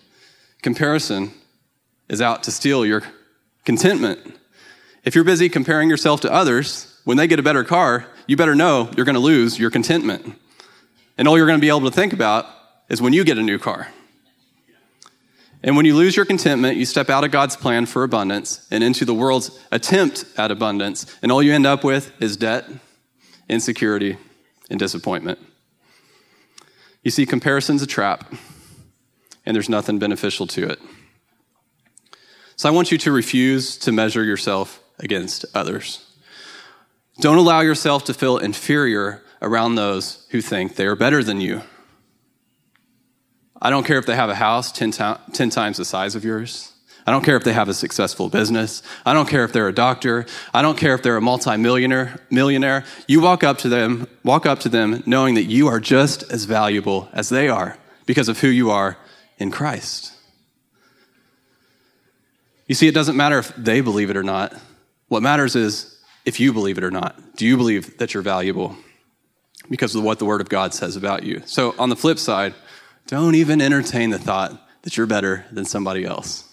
comparison 0.61 1.31
is 2.09 2.21
out 2.21 2.43
to 2.43 2.51
steal 2.51 2.85
your 2.85 3.01
contentment. 3.65 4.37
If 5.03 5.15
you're 5.15 5.23
busy 5.23 5.49
comparing 5.49 5.89
yourself 5.89 6.21
to 6.21 6.31
others, 6.31 6.99
when 7.05 7.17
they 7.17 7.27
get 7.27 7.39
a 7.39 7.43
better 7.43 7.63
car, 7.63 8.05
you 8.27 8.37
better 8.37 8.55
know 8.55 8.91
you're 8.95 9.05
going 9.05 9.15
to 9.15 9.19
lose 9.19 9.57
your 9.57 9.71
contentment. 9.71 10.35
And 11.17 11.27
all 11.27 11.37
you're 11.37 11.47
going 11.47 11.59
to 11.59 11.61
be 11.61 11.69
able 11.69 11.81
to 11.81 11.91
think 11.91 12.13
about 12.13 12.45
is 12.89 13.01
when 13.01 13.13
you 13.13 13.23
get 13.23 13.37
a 13.37 13.41
new 13.41 13.57
car. 13.57 13.87
And 15.63 15.75
when 15.75 15.85
you 15.85 15.95
lose 15.95 16.15
your 16.15 16.25
contentment, 16.25 16.77
you 16.77 16.85
step 16.85 17.09
out 17.09 17.23
of 17.23 17.31
God's 17.31 17.55
plan 17.55 17.85
for 17.85 18.03
abundance 18.03 18.65
and 18.71 18.83
into 18.83 19.05
the 19.05 19.13
world's 19.13 19.59
attempt 19.71 20.25
at 20.37 20.49
abundance. 20.49 21.05
And 21.21 21.31
all 21.31 21.43
you 21.43 21.53
end 21.53 21.67
up 21.67 21.83
with 21.83 22.11
is 22.21 22.37
debt, 22.37 22.65
insecurity, 23.47 24.17
and 24.69 24.79
disappointment. 24.79 25.39
You 27.03 27.11
see, 27.11 27.25
comparison's 27.25 27.81
a 27.81 27.87
trap, 27.87 28.33
and 29.45 29.55
there's 29.55 29.69
nothing 29.69 29.99
beneficial 29.99 30.47
to 30.47 30.69
it. 30.69 30.79
So 32.55 32.69
I 32.69 32.71
want 32.71 32.91
you 32.91 32.97
to 32.99 33.11
refuse 33.11 33.77
to 33.79 33.91
measure 33.91 34.23
yourself 34.23 34.79
against 35.01 35.45
others. 35.53 36.05
Don't 37.19 37.37
allow 37.37 37.61
yourself 37.61 38.05
to 38.05 38.13
feel 38.13 38.37
inferior 38.37 39.21
around 39.41 39.75
those 39.75 40.25
who 40.31 40.41
think 40.41 40.75
they 40.75 40.85
are 40.85 40.95
better 40.95 41.23
than 41.23 41.41
you. 41.41 41.61
I 43.61 43.69
don't 43.69 43.85
care 43.85 43.99
if 43.99 44.05
they 44.05 44.15
have 44.15 44.29
a 44.29 44.35
house 44.35 44.71
10, 44.71 44.91
to- 44.91 45.19
10 45.33 45.49
times 45.49 45.77
the 45.77 45.85
size 45.85 46.15
of 46.15 46.23
yours. 46.23 46.71
I 47.05 47.11
don't 47.11 47.23
care 47.23 47.35
if 47.35 47.43
they 47.43 47.53
have 47.53 47.69
a 47.69 47.73
successful 47.73 48.29
business. 48.29 48.83
I 49.05 49.13
don't 49.13 49.27
care 49.27 49.43
if 49.43 49.53
they're 49.53 49.67
a 49.67 49.73
doctor. 49.73 50.25
I 50.53 50.61
don't 50.61 50.77
care 50.77 50.93
if 50.93 51.01
they're 51.01 51.17
a 51.17 51.21
multimillionaire. 51.21 52.19
Millionaire. 52.29 52.85
You 53.07 53.21
walk 53.21 53.43
up 53.43 53.57
to 53.59 53.69
them, 53.69 54.07
walk 54.23 54.45
up 54.45 54.59
to 54.59 54.69
them 54.69 55.03
knowing 55.05 55.35
that 55.35 55.45
you 55.45 55.67
are 55.67 55.79
just 55.79 56.23
as 56.31 56.45
valuable 56.45 57.09
as 57.11 57.29
they 57.29 57.49
are 57.49 57.77
because 58.05 58.29
of 58.29 58.39
who 58.39 58.47
you 58.47 58.69
are 58.69 58.97
in 59.37 59.51
Christ. 59.51 60.13
You 62.67 62.75
see, 62.75 62.87
it 62.87 62.93
doesn't 62.93 63.17
matter 63.17 63.39
if 63.39 63.53
they 63.55 63.81
believe 63.81 64.09
it 64.09 64.17
or 64.17 64.23
not. 64.23 64.53
What 65.11 65.21
matters 65.21 65.57
is 65.57 65.99
if 66.23 66.39
you 66.39 66.53
believe 66.53 66.77
it 66.77 66.85
or 66.85 66.89
not. 66.89 67.35
Do 67.35 67.45
you 67.45 67.57
believe 67.57 67.97
that 67.97 68.13
you're 68.13 68.23
valuable? 68.23 68.77
Because 69.69 69.93
of 69.93 70.03
what 70.03 70.19
the 70.19 70.25
Word 70.25 70.39
of 70.39 70.47
God 70.47 70.73
says 70.73 70.95
about 70.95 71.23
you. 71.23 71.41
So, 71.45 71.75
on 71.77 71.89
the 71.89 71.97
flip 71.97 72.17
side, 72.17 72.53
don't 73.07 73.35
even 73.35 73.61
entertain 73.61 74.11
the 74.11 74.17
thought 74.17 74.57
that 74.83 74.95
you're 74.95 75.07
better 75.07 75.45
than 75.51 75.65
somebody 75.65 76.05
else. 76.05 76.49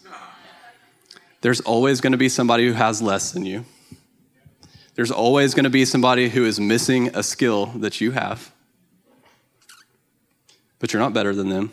There's 1.40 1.60
always 1.60 2.00
going 2.00 2.10
to 2.10 2.18
be 2.18 2.28
somebody 2.28 2.66
who 2.66 2.72
has 2.72 3.00
less 3.00 3.30
than 3.30 3.46
you. 3.46 3.64
There's 4.96 5.12
always 5.12 5.54
going 5.54 5.62
to 5.62 5.70
be 5.70 5.84
somebody 5.84 6.28
who 6.28 6.44
is 6.44 6.58
missing 6.58 7.14
a 7.14 7.22
skill 7.22 7.66
that 7.76 8.00
you 8.00 8.10
have. 8.10 8.50
But 10.80 10.92
you're 10.92 11.00
not 11.00 11.14
better 11.14 11.32
than 11.32 11.48
them. 11.48 11.72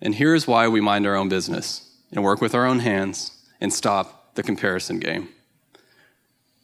And 0.00 0.14
here's 0.14 0.46
why 0.46 0.68
we 0.68 0.80
mind 0.80 1.04
our 1.04 1.16
own 1.16 1.28
business 1.28 1.96
and 2.12 2.22
work 2.22 2.40
with 2.40 2.54
our 2.54 2.64
own 2.64 2.78
hands 2.78 3.32
and 3.60 3.72
stop 3.72 4.36
the 4.36 4.44
comparison 4.44 5.00
game. 5.00 5.30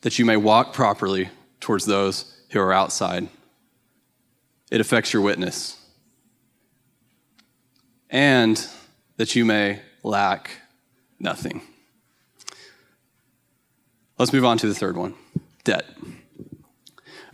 That 0.04 0.18
you 0.18 0.24
may 0.24 0.36
walk 0.36 0.72
properly 0.72 1.28
towards 1.58 1.84
those 1.84 2.32
who 2.50 2.60
are 2.60 2.72
outside. 2.72 3.28
It 4.70 4.80
affects 4.80 5.12
your 5.12 5.20
witness 5.20 5.76
and 8.14 8.64
that 9.16 9.34
you 9.34 9.44
may 9.44 9.80
lack 10.04 10.50
nothing. 11.18 11.60
Let's 14.18 14.32
move 14.32 14.44
on 14.44 14.56
to 14.58 14.68
the 14.68 14.74
third 14.74 14.96
one 14.96 15.14
debt. 15.64 15.84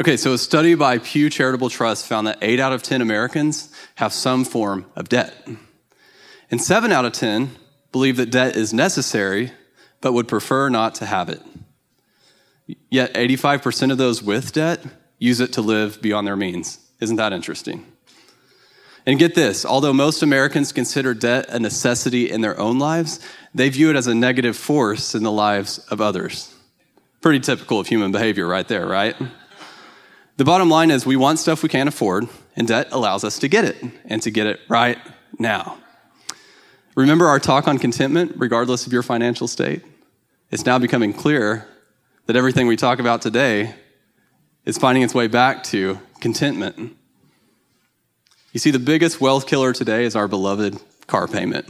Okay, 0.00 0.17
so 0.17 0.33
a 0.33 0.39
study 0.39 0.75
by 0.75 0.97
Pew 0.97 1.29
Charitable 1.29 1.69
Trust 1.69 2.07
found 2.07 2.27
that 2.27 2.39
8 2.41 2.59
out 2.59 2.73
of 2.73 2.83
10 2.83 3.03
Americans 3.03 3.71
have 3.97 4.15
some 4.15 4.45
form 4.45 4.87
of 4.97 5.11
debt. 5.11 5.47
And 6.50 6.62
7 6.62 6.91
out 6.91 7.05
of 7.05 7.12
10 7.12 7.50
believe 7.93 8.17
that 8.17 8.31
debt 8.31 8.57
is 8.57 8.73
necessary 8.73 9.53
but 10.00 10.15
would 10.15 10.29
prefer 10.29 10.71
not 10.71 10.95
to 10.97 11.07
have 11.07 11.29
it. 11.29 11.43
Yet 12.91 13.15
85% 13.15 13.93
of 13.93 13.99
those 13.99 14.23
with 14.23 14.53
debt 14.53 14.85
use 15.19 15.41
it 15.41 15.53
to 15.55 15.62
live 15.62 16.00
beyond 16.03 16.27
their 16.27 16.37
means. 16.37 16.79
Isn't 17.00 17.17
that 17.17 17.33
interesting? 17.33 17.87
And 19.07 19.19
get 19.19 19.35
this 19.35 19.65
although 19.65 19.93
most 19.93 20.23
Americans 20.23 20.73
consider 20.73 21.15
debt 21.15 21.47
a 21.49 21.59
necessity 21.59 22.31
in 22.31 22.41
their 22.41 22.59
own 22.59 22.79
lives, 22.79 23.21
they 23.55 23.69
view 23.69 23.91
it 23.91 23.97
as 23.97 24.07
a 24.07 24.15
negative 24.15 24.57
force 24.57 25.15
in 25.15 25.23
the 25.23 25.33
lives 25.33 25.79
of 25.91 26.00
others. 26.00 26.55
Pretty 27.21 27.41
typical 27.41 27.81
of 27.81 27.87
human 27.87 28.12
behavior, 28.12 28.47
right 28.47 28.67
there, 28.67 28.87
right? 28.87 29.17
The 30.37 30.45
bottom 30.45 30.71
line 30.71 30.91
is 30.91 31.05
we 31.05 31.17
want 31.17 31.39
stuff 31.39 31.62
we 31.62 31.69
can't 31.69 31.89
afford, 31.89 32.29
and 32.57 32.67
debt 32.67 32.89
allows 32.93 33.25
us 33.25 33.39
to 33.41 33.49
get 33.49 33.65
it, 33.65 33.77
and 34.07 34.23
to 34.23 34.31
get 34.31 34.47
it 34.47 34.61
right 34.69 34.99
now. 35.39 35.77
Remember 36.95 37.27
our 37.27 37.39
talk 37.39 37.69
on 37.69 37.79
contentment, 37.79 38.33
regardless 38.37 38.87
of 38.87 38.93
your 38.93 39.03
financial 39.03 39.49
state? 39.49 39.83
It's 40.50 40.65
now 40.65 40.79
becoming 40.79 41.12
clear 41.12 41.67
that 42.27 42.37
everything 42.37 42.67
we 42.67 42.77
talk 42.77 42.99
about 42.99 43.23
today 43.23 43.75
is 44.65 44.79
finding 44.79 45.03
its 45.03 45.15
way 45.15 45.27
back 45.27 45.65
to 45.65 45.99
contentment. 46.21 46.97
You 48.53 48.61
see, 48.61 48.71
the 48.71 48.79
biggest 48.79 49.21
wealth 49.21 49.47
killer 49.47 49.73
today 49.73 50.05
is 50.05 50.17
our 50.17 50.29
beloved 50.29 50.81
car 51.07 51.27
payment. 51.27 51.69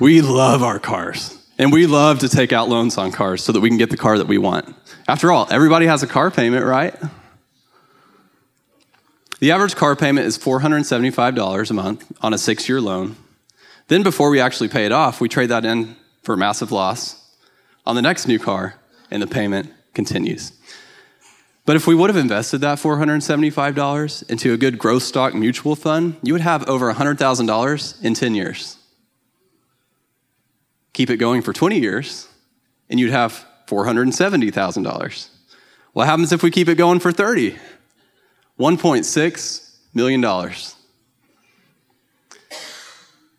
we 0.00 0.20
love 0.20 0.62
our 0.62 0.78
cars, 0.78 1.38
and 1.58 1.72
we 1.72 1.86
love 1.86 2.20
to 2.20 2.28
take 2.28 2.52
out 2.52 2.68
loans 2.68 2.98
on 2.98 3.12
cars 3.12 3.42
so 3.42 3.52
that 3.52 3.60
we 3.60 3.68
can 3.68 3.78
get 3.78 3.90
the 3.90 3.96
car 3.96 4.18
that 4.18 4.26
we 4.26 4.38
want. 4.38 4.74
After 5.06 5.30
all, 5.30 5.46
everybody 5.50 5.86
has 5.86 6.02
a 6.02 6.06
car 6.06 6.30
payment, 6.30 6.64
right? 6.64 6.94
The 9.38 9.52
average 9.52 9.76
car 9.76 9.94
payment 9.96 10.26
is 10.26 10.38
$475 10.38 11.70
a 11.70 11.74
month 11.74 12.10
on 12.22 12.32
a 12.32 12.38
six 12.38 12.68
year 12.68 12.80
loan. 12.80 13.16
Then, 13.88 14.02
before 14.02 14.30
we 14.30 14.40
actually 14.40 14.68
pay 14.68 14.86
it 14.86 14.92
off, 14.92 15.20
we 15.20 15.28
trade 15.28 15.50
that 15.50 15.64
in 15.64 15.94
for 16.22 16.34
a 16.34 16.38
massive 16.38 16.72
loss 16.72 17.25
on 17.86 17.94
the 17.94 18.02
next 18.02 18.26
new 18.26 18.38
car, 18.38 18.74
and 19.10 19.22
the 19.22 19.26
payment 19.26 19.72
continues. 19.94 20.52
But 21.64 21.76
if 21.76 21.86
we 21.86 21.94
would 21.94 22.10
have 22.10 22.16
invested 22.16 22.60
that 22.60 22.78
$475 22.78 24.30
into 24.30 24.52
a 24.52 24.56
good 24.56 24.78
growth 24.78 25.02
stock 25.02 25.34
mutual 25.34 25.74
fund, 25.74 26.16
you 26.22 26.32
would 26.32 26.42
have 26.42 26.68
over 26.68 26.92
$100,000 26.92 28.04
in 28.04 28.14
10 28.14 28.34
years. 28.34 28.76
Keep 30.92 31.10
it 31.10 31.16
going 31.16 31.42
for 31.42 31.52
20 31.52 31.80
years, 31.80 32.28
and 32.88 33.00
you'd 33.00 33.10
have 33.10 33.44
$470,000. 33.66 35.28
What 35.92 36.06
happens 36.06 36.32
if 36.32 36.42
we 36.42 36.50
keep 36.50 36.68
it 36.68 36.76
going 36.76 37.00
for 37.00 37.10
30? 37.10 37.56
$1.6 38.58 39.76
million. 39.92 40.52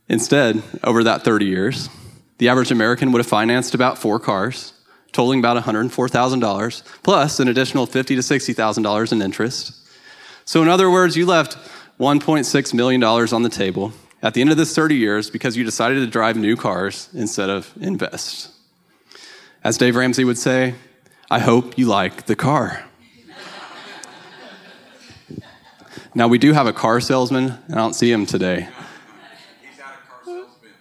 Instead, 0.10 0.64
over 0.84 1.04
that 1.04 1.24
30 1.24 1.46
years, 1.46 1.90
the 2.38 2.50
average 2.50 2.72
American 2.72 3.12
would 3.12 3.20
have 3.20 3.28
financed 3.28 3.74
about 3.74 3.98
four 3.98 4.20
cars, 4.20 4.74
totaling 5.12 5.40
about 5.40 5.62
$104,000, 5.64 6.84
plus 7.04 7.40
an 7.40 7.48
additional 7.48 7.88
$50,000 7.88 8.06
to 8.08 8.16
$60,000 8.16 9.12
in 9.12 9.22
interest. 9.22 9.74
So, 10.46 10.62
in 10.62 10.68
other 10.68 10.90
words, 10.90 11.18
you 11.18 11.26
left 11.26 11.58
$1.6 12.00 12.74
million 12.74 13.04
on 13.04 13.44
the 13.44 13.50
table 13.50 13.92
at 14.22 14.34
the 14.34 14.42
end 14.42 14.52
of 14.52 14.58
this 14.58 14.74
30 14.74 14.96
years 14.96 15.30
because 15.30 15.58
you 15.58 15.64
decided 15.64 15.96
to 15.96 16.08
drive 16.08 16.38
new 16.38 16.56
cars 16.56 17.10
instead 17.14 17.50
of 17.50 17.74
invest. 17.82 18.52
As 19.64 19.78
Dave 19.78 19.96
Ramsey 19.96 20.24
would 20.24 20.38
say, 20.38 20.76
I 21.30 21.40
hope 21.40 21.78
you 21.78 21.88
like 21.88 22.26
the 22.26 22.36
car. 22.36 22.86
now, 26.16 26.28
we 26.28 26.38
do 26.38 26.54
have 26.54 26.68
a 26.68 26.74
car 26.74 27.02
salesman, 27.02 27.58
and 27.68 27.76
I 27.76 27.78
don't 27.78 27.94
see 27.94 28.12
him 28.12 28.26
today. 28.26 28.70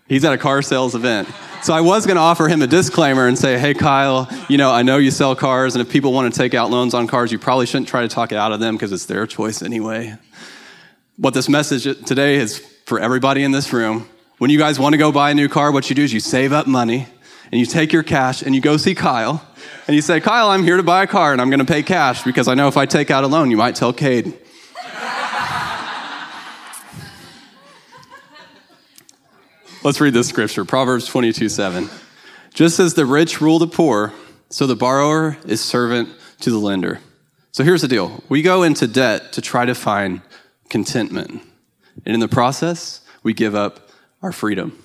He's 0.08 0.24
at 0.24 0.32
a 0.32 0.38
car 0.38 0.62
sales 0.62 0.94
event. 0.94 1.28
So 1.62 1.72
I 1.74 1.80
was 1.80 2.06
going 2.06 2.16
to 2.16 2.22
offer 2.22 2.46
him 2.46 2.62
a 2.62 2.66
disclaimer 2.66 3.26
and 3.26 3.36
say, 3.36 3.58
hey, 3.58 3.74
Kyle, 3.74 4.28
you 4.48 4.56
know, 4.56 4.70
I 4.70 4.82
know 4.82 4.98
you 4.98 5.10
sell 5.10 5.34
cars, 5.34 5.74
and 5.74 5.82
if 5.84 5.90
people 5.90 6.12
want 6.12 6.32
to 6.32 6.38
take 6.38 6.54
out 6.54 6.70
loans 6.70 6.94
on 6.94 7.08
cars, 7.08 7.32
you 7.32 7.38
probably 7.40 7.66
shouldn't 7.66 7.88
try 7.88 8.02
to 8.02 8.08
talk 8.08 8.30
it 8.30 8.38
out 8.38 8.52
of 8.52 8.60
them 8.60 8.76
because 8.76 8.92
it's 8.92 9.06
their 9.06 9.26
choice 9.26 9.62
anyway. 9.62 10.16
What 11.16 11.34
this 11.34 11.48
message 11.48 11.84
today 12.04 12.36
is 12.36 12.58
for 12.84 13.00
everybody 13.00 13.42
in 13.42 13.50
this 13.50 13.72
room. 13.72 14.08
When 14.38 14.50
you 14.50 14.58
guys 14.58 14.78
want 14.78 14.92
to 14.92 14.98
go 14.98 15.10
buy 15.10 15.30
a 15.30 15.34
new 15.34 15.48
car, 15.48 15.72
what 15.72 15.88
you 15.88 15.96
do 15.96 16.04
is 16.04 16.12
you 16.12 16.20
save 16.20 16.52
up 16.52 16.66
money 16.66 17.08
and 17.50 17.58
you 17.58 17.66
take 17.66 17.92
your 17.92 18.02
cash 18.02 18.42
and 18.42 18.54
you 18.54 18.60
go 18.60 18.76
see 18.76 18.94
Kyle 18.94 19.44
and 19.88 19.96
you 19.96 20.02
say, 20.02 20.20
Kyle, 20.20 20.50
I'm 20.50 20.62
here 20.62 20.76
to 20.76 20.82
buy 20.82 21.02
a 21.02 21.06
car 21.06 21.32
and 21.32 21.40
I'm 21.40 21.48
going 21.48 21.58
to 21.58 21.64
pay 21.64 21.82
cash 21.82 22.22
because 22.22 22.46
I 22.46 22.54
know 22.54 22.68
if 22.68 22.76
I 22.76 22.86
take 22.86 23.10
out 23.10 23.24
a 23.24 23.26
loan, 23.26 23.50
you 23.50 23.56
might 23.56 23.74
tell 23.74 23.92
Cade. 23.92 24.38
Let's 29.86 30.00
read 30.00 30.14
this 30.14 30.28
scripture 30.28 30.64
Proverbs 30.64 31.06
22 31.06 31.48
7. 31.48 31.88
Just 32.52 32.80
as 32.80 32.94
the 32.94 33.06
rich 33.06 33.40
rule 33.40 33.60
the 33.60 33.68
poor, 33.68 34.12
so 34.50 34.66
the 34.66 34.74
borrower 34.74 35.38
is 35.46 35.60
servant 35.60 36.08
to 36.40 36.50
the 36.50 36.58
lender. 36.58 36.98
So 37.52 37.62
here's 37.62 37.82
the 37.82 37.86
deal 37.86 38.20
we 38.28 38.42
go 38.42 38.64
into 38.64 38.88
debt 38.88 39.32
to 39.34 39.40
try 39.40 39.64
to 39.64 39.76
find 39.76 40.22
contentment. 40.70 41.40
And 42.04 42.14
in 42.14 42.18
the 42.18 42.26
process, 42.26 43.00
we 43.22 43.32
give 43.32 43.54
up 43.54 43.88
our 44.22 44.32
freedom. 44.32 44.76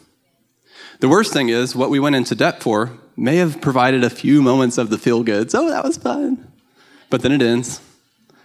The 1.00 1.10
worst 1.10 1.34
thing 1.34 1.50
is, 1.50 1.76
what 1.76 1.90
we 1.90 2.00
went 2.00 2.16
into 2.16 2.36
debt 2.36 2.62
for 2.62 2.92
may 3.18 3.38
have 3.38 3.60
provided 3.60 4.04
a 4.04 4.10
few 4.12 4.44
moments 4.44 4.78
of 4.78 4.92
the 4.92 5.00
feel 5.00 5.24
goods. 5.24 5.56
Oh, 5.56 5.68
that 5.68 5.84
was 5.84 5.98
fun. 5.98 6.52
But 7.10 7.24
then 7.24 7.32
it 7.32 7.42
ends. 7.42 7.82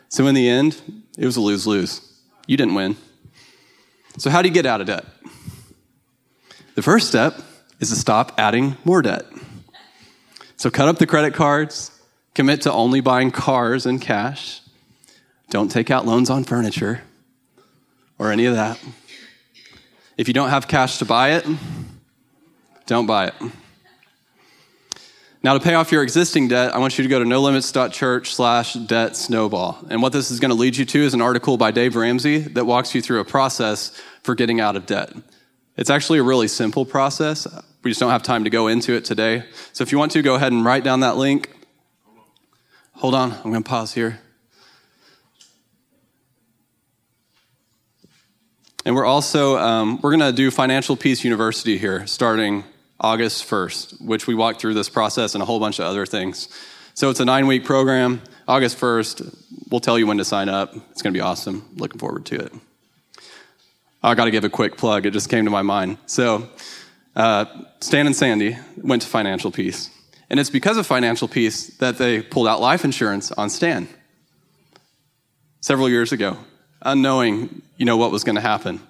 So 0.09 0.27
in 0.27 0.35
the 0.35 0.49
end, 0.49 1.05
it 1.19 1.27
was 1.27 1.37
a 1.37 1.43
lose 1.43 1.67
lose. 1.67 2.01
You 2.47 2.57
didn't 2.57 2.77
win. 2.77 2.97
So, 4.17 4.31
how 4.31 4.41
do 4.41 4.49
you 4.49 4.55
get 4.55 4.65
out 4.65 4.81
of 4.81 4.87
debt? 4.87 5.05
The 6.77 6.83
first 6.83 7.09
step 7.09 7.41
is 7.81 7.89
to 7.89 7.97
stop 7.97 8.39
adding 8.39 8.77
more 8.85 9.01
debt. 9.01 9.25
So, 10.59 10.71
cut 10.71 10.89
up 10.89 10.99
the 10.99 11.07
credit 11.07 11.33
cards, 11.33 11.91
commit 12.35 12.63
to 12.63 12.73
only 12.73 13.01
buying 13.01 13.31
cars 13.31 13.87
and 13.87 14.01
cash, 14.01 14.61
don't 15.49 15.71
take 15.71 15.91
out 15.91 16.05
loans 16.05 16.29
on 16.29 16.45
furniture 16.45 17.01
or 18.19 18.31
any 18.31 18.45
of 18.45 18.55
that. 18.57 18.79
If 20.19 20.29
you 20.29 20.35
don't 20.35 20.51
have 20.51 20.69
cash 20.69 20.99
to 20.99 21.07
buy 21.07 21.33
it, 21.37 21.47
don't 22.85 23.07
buy 23.07 23.29
it. 23.29 23.35
Now, 25.43 25.55
to 25.55 25.61
pay 25.61 25.75
off 25.75 25.91
your 25.93 26.03
existing 26.03 26.49
debt, 26.49 26.75
I 26.75 26.79
want 26.79 26.99
you 26.99 27.05
to 27.05 27.09
go 27.09 27.19
to 27.19 27.25
nolimits.church 27.25 28.35
slash 28.35 28.75
debt 28.75 29.17
snowball. 29.17 29.83
And 29.89 30.03
what 30.03 30.13
this 30.13 30.31
is 30.31 30.41
going 30.41 30.51
to 30.51 30.57
lead 30.57 30.77
you 30.77 30.85
to 30.85 30.99
is 30.99 31.15
an 31.15 31.23
article 31.23 31.57
by 31.57 31.71
Dave 31.71 31.97
Ramsey 31.97 32.39
that 32.39 32.67
walks 32.67 32.95
you 32.95 33.01
through 33.01 33.21
a 33.21 33.25
process 33.25 33.99
for 34.23 34.35
getting 34.35 34.61
out 34.61 34.77
of 34.77 34.85
debt. 34.85 35.11
It's 35.77 35.91
actually 35.91 36.19
a 36.19 36.23
really 36.23 36.49
simple 36.49 36.85
process. 36.85 37.47
We 37.83 37.91
just 37.91 38.01
don't 38.01 38.11
have 38.11 38.23
time 38.23 38.45
to 38.45 38.51
go 38.51 38.69
into 38.69 38.95
it 38.95 39.05
today. 39.05 39.45
So 39.73 39.83
if 39.83 39.93
you 39.93 39.99
want 39.99 40.13
to, 40.13 40.23
go 40.23 40.35
ahead 40.35 40.53
and 40.53 40.65
write 40.65 40.85
down 40.85 41.01
that 41.01 41.17
link. 41.17 41.51
Hold 42.95 43.15
on, 43.15 43.33
I'm 43.33 43.51
going 43.51 43.63
to 43.63 43.69
pause 43.69 43.93
here. 43.93 44.21
And 48.87 48.95
we're 48.95 49.05
also 49.05 49.59
um, 49.59 50.01
we're 50.01 50.17
going 50.17 50.31
to 50.31 50.33
do 50.33 50.51
Financial 50.51 50.97
Peace 50.97 51.25
University 51.25 51.77
here, 51.77 52.07
starting 52.07 52.65
August 52.99 53.45
1st, 53.49 54.01
which 54.01 54.27
we 54.27 54.35
walk 54.35 54.61
through 54.61 54.75
this 54.75 54.89
process 54.89 55.35
and 55.35 55.43
a 55.43 55.45
whole 55.45 55.61
bunch 55.61 55.79
of 55.79 55.85
other 55.85 56.07
things. 56.07 56.49
So 56.95 57.11
it's 57.11 57.21
a 57.21 57.25
nine 57.25 57.47
week 57.47 57.65
program. 57.65 58.23
August 58.49 58.79
1st, 58.79 59.71
we'll 59.71 59.81
tell 59.81 59.99
you 59.99 60.07
when 60.07 60.19
to 60.19 60.25
sign 60.25 60.49
up. 60.49 60.75
It's 60.91 61.03
going 61.03 61.13
to 61.13 61.19
be 61.19 61.21
awesome. 61.21 61.69
Looking 61.75 61.99
forward 61.99 62.25
to 62.27 62.37
it. 62.37 62.53
I 64.07 64.15
got 64.15 64.27
to 64.27 64.31
give 64.31 64.45
a 64.45 64.49
quick 64.49 64.77
plug. 64.77 65.05
It 65.05 65.13
just 65.13 65.29
came 65.29 65.47
to 65.47 65.51
my 65.51 65.63
mind. 65.63 65.99
So, 66.07 66.49
uh, 67.17 67.47
Stan 67.81 68.07
and 68.07 68.15
Sandy 68.15 68.57
went 68.77 69.03
to 69.03 69.09
Financial 69.09 69.51
Peace. 69.51 69.91
And 70.31 70.39
it's 70.39 70.49
because 70.49 70.77
of 70.77 70.87
Financial 70.87 71.27
Peace 71.27 71.77
that 71.79 71.99
they 71.99 72.23
pulled 72.23 72.47
out 72.47 72.61
life 72.61 72.85
insurance 72.85 73.33
on 73.33 73.51
Stan 73.51 73.89
several 75.61 75.89
years 75.89 76.13
ago, 76.13 76.37
unknowing, 76.83 77.63
you 77.79 77.85
know, 77.85 77.97
what 77.97 78.13
was 78.13 78.23
going 78.23 78.37
to 78.37 78.41
happen. 78.41 78.81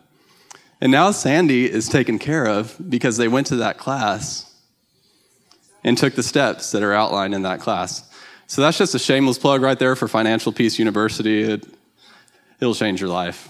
And 0.82 0.92
now 0.92 1.12
Sandy 1.12 1.64
is 1.64 1.88
taken 1.88 2.18
care 2.18 2.44
of 2.44 2.76
because 2.86 3.16
they 3.16 3.26
went 3.26 3.46
to 3.46 3.56
that 3.56 3.78
class 3.78 4.54
and 5.82 5.96
took 5.96 6.14
the 6.14 6.22
steps 6.22 6.72
that 6.72 6.82
are 6.82 6.92
outlined 6.92 7.34
in 7.34 7.40
that 7.42 7.60
class. 7.60 8.06
So 8.48 8.60
that's 8.60 8.76
just 8.76 8.94
a 8.94 8.98
shameless 8.98 9.38
plug 9.38 9.62
right 9.62 9.78
there 9.78 9.96
for 9.96 10.08
Financial 10.08 10.52
Peace 10.52 10.78
University. 10.78 11.42
It, 11.42 11.66
it'll 12.60 12.74
change 12.74 13.00
your 13.00 13.08
life. 13.08 13.48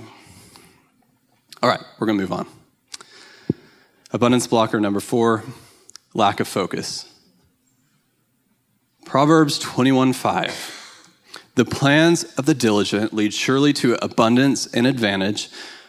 All 1.62 1.70
right, 1.70 1.80
we're 1.98 2.06
going 2.06 2.18
to 2.18 2.22
move 2.22 2.32
on. 2.32 2.46
Abundance 4.12 4.46
blocker 4.46 4.78
number 4.78 5.00
four 5.00 5.42
lack 6.12 6.38
of 6.38 6.46
focus. 6.46 7.10
Proverbs 9.06 9.58
21 9.58 10.12
5. 10.12 11.10
The 11.54 11.64
plans 11.64 12.25
of 12.34 12.45
the 12.45 12.54
diligent 12.54 13.14
lead 13.14 13.32
surely 13.32 13.73
to 13.75 13.97
abundance 14.04 14.66
and 14.66 14.86
advantage, 14.86 15.49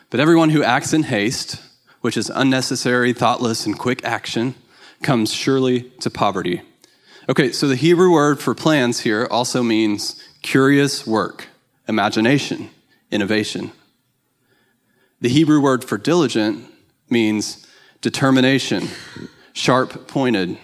but 0.10 0.22
everyone 0.22 0.52
who 0.52 0.64
acts 0.64 0.94
in 0.94 1.04
haste, 1.04 1.62
which 2.00 2.16
is 2.16 2.30
unnecessary, 2.30 3.12
thoughtless, 3.12 3.66
and 3.66 3.78
quick 3.78 4.04
action, 4.06 4.56
comes 5.02 5.34
surely 5.34 5.82
to 6.00 6.10
poverty. 6.10 6.62
Okay, 7.28 7.52
so 7.52 7.68
the 7.68 7.76
Hebrew 7.76 8.12
word 8.12 8.40
for 8.40 8.56
plans 8.56 9.02
here 9.02 9.28
also 9.30 9.62
means 9.62 10.24
curious 10.42 11.06
work, 11.06 11.48
imagination, 11.90 12.70
innovation. 13.12 13.74
The 15.20 15.30
Hebrew 15.30 15.60
word 15.60 15.84
for 15.84 15.98
diligent 15.98 16.66
means 17.10 17.66
determination, 18.02 18.88
sharp 19.54 20.08
pointed, 20.08 20.60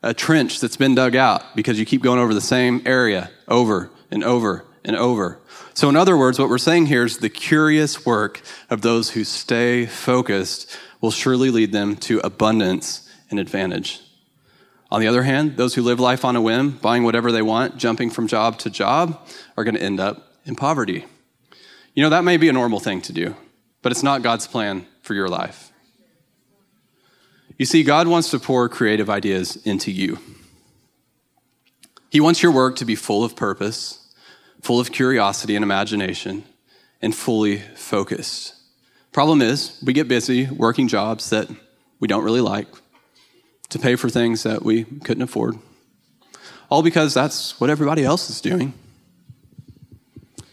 a 0.00 0.14
trench 0.14 0.60
that's 0.60 0.76
been 0.76 0.94
dug 0.94 1.16
out 1.16 1.56
because 1.56 1.78
you 1.78 1.84
keep 1.84 2.02
going 2.02 2.20
over 2.20 2.34
the 2.34 2.40
same 2.40 2.82
area 2.86 3.30
over 3.48 3.90
and 4.12 4.22
over 4.22 4.64
and 4.84 4.94
over. 4.94 5.40
So, 5.74 5.88
in 5.88 5.96
other 5.96 6.16
words, 6.16 6.38
what 6.38 6.48
we're 6.48 6.58
saying 6.58 6.86
here 6.86 7.04
is 7.04 7.18
the 7.18 7.28
curious 7.28 8.06
work 8.06 8.42
of 8.70 8.82
those 8.82 9.10
who 9.10 9.24
stay 9.24 9.86
focused 9.86 10.78
will 11.00 11.10
surely 11.10 11.50
lead 11.50 11.72
them 11.72 11.96
to 11.96 12.20
abundance 12.20 13.10
and 13.28 13.40
advantage. 13.40 14.00
On 14.92 15.00
the 15.00 15.08
other 15.08 15.22
hand, 15.24 15.56
those 15.56 15.74
who 15.74 15.82
live 15.82 15.98
life 15.98 16.24
on 16.24 16.36
a 16.36 16.40
whim, 16.40 16.78
buying 16.78 17.02
whatever 17.02 17.32
they 17.32 17.42
want, 17.42 17.76
jumping 17.76 18.10
from 18.10 18.28
job 18.28 18.58
to 18.58 18.70
job, 18.70 19.26
are 19.56 19.64
going 19.64 19.74
to 19.74 19.82
end 19.82 19.98
up 19.98 20.36
in 20.44 20.54
poverty. 20.54 21.06
You 21.94 22.02
know, 22.02 22.10
that 22.10 22.24
may 22.24 22.38
be 22.38 22.48
a 22.48 22.52
normal 22.52 22.80
thing 22.80 23.02
to 23.02 23.12
do, 23.12 23.36
but 23.82 23.92
it's 23.92 24.02
not 24.02 24.22
God's 24.22 24.46
plan 24.46 24.86
for 25.02 25.14
your 25.14 25.28
life. 25.28 25.72
You 27.58 27.66
see, 27.66 27.82
God 27.82 28.08
wants 28.08 28.30
to 28.30 28.38
pour 28.38 28.68
creative 28.68 29.10
ideas 29.10 29.56
into 29.56 29.90
you. 29.90 30.18
He 32.08 32.20
wants 32.20 32.42
your 32.42 32.52
work 32.52 32.76
to 32.76 32.84
be 32.84 32.94
full 32.94 33.24
of 33.24 33.36
purpose, 33.36 34.12
full 34.62 34.80
of 34.80 34.90
curiosity 34.90 35.54
and 35.54 35.62
imagination, 35.62 36.44
and 37.02 37.14
fully 37.14 37.58
focused. 37.58 38.54
Problem 39.12 39.42
is, 39.42 39.78
we 39.84 39.92
get 39.92 40.08
busy 40.08 40.46
working 40.46 40.88
jobs 40.88 41.28
that 41.30 41.48
we 42.00 42.08
don't 42.08 42.24
really 42.24 42.40
like 42.40 42.68
to 43.68 43.78
pay 43.78 43.96
for 43.96 44.08
things 44.08 44.42
that 44.44 44.62
we 44.62 44.84
couldn't 44.84 45.22
afford, 45.22 45.58
all 46.70 46.82
because 46.82 47.12
that's 47.12 47.60
what 47.60 47.68
everybody 47.70 48.02
else 48.02 48.30
is 48.30 48.40
doing. 48.40 48.72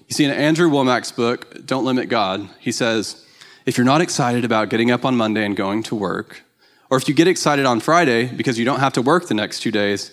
You 0.09 0.15
see, 0.15 0.25
in 0.25 0.31
Andrew 0.31 0.71
Wommack's 0.71 1.11
book, 1.11 1.67
Don't 1.67 1.85
Limit 1.85 2.09
God, 2.09 2.49
he 2.59 2.71
says, 2.71 3.23
if 3.67 3.77
you're 3.77 3.85
not 3.85 4.01
excited 4.01 4.43
about 4.43 4.69
getting 4.69 4.89
up 4.89 5.05
on 5.05 5.15
Monday 5.15 5.45
and 5.45 5.55
going 5.55 5.83
to 5.83 5.93
work, 5.93 6.41
or 6.89 6.97
if 6.97 7.07
you 7.07 7.13
get 7.13 7.27
excited 7.27 7.63
on 7.67 7.79
Friday 7.79 8.25
because 8.25 8.57
you 8.57 8.65
don't 8.65 8.79
have 8.79 8.93
to 8.93 9.03
work 9.03 9.27
the 9.27 9.35
next 9.35 9.59
two 9.59 9.69
days, 9.69 10.09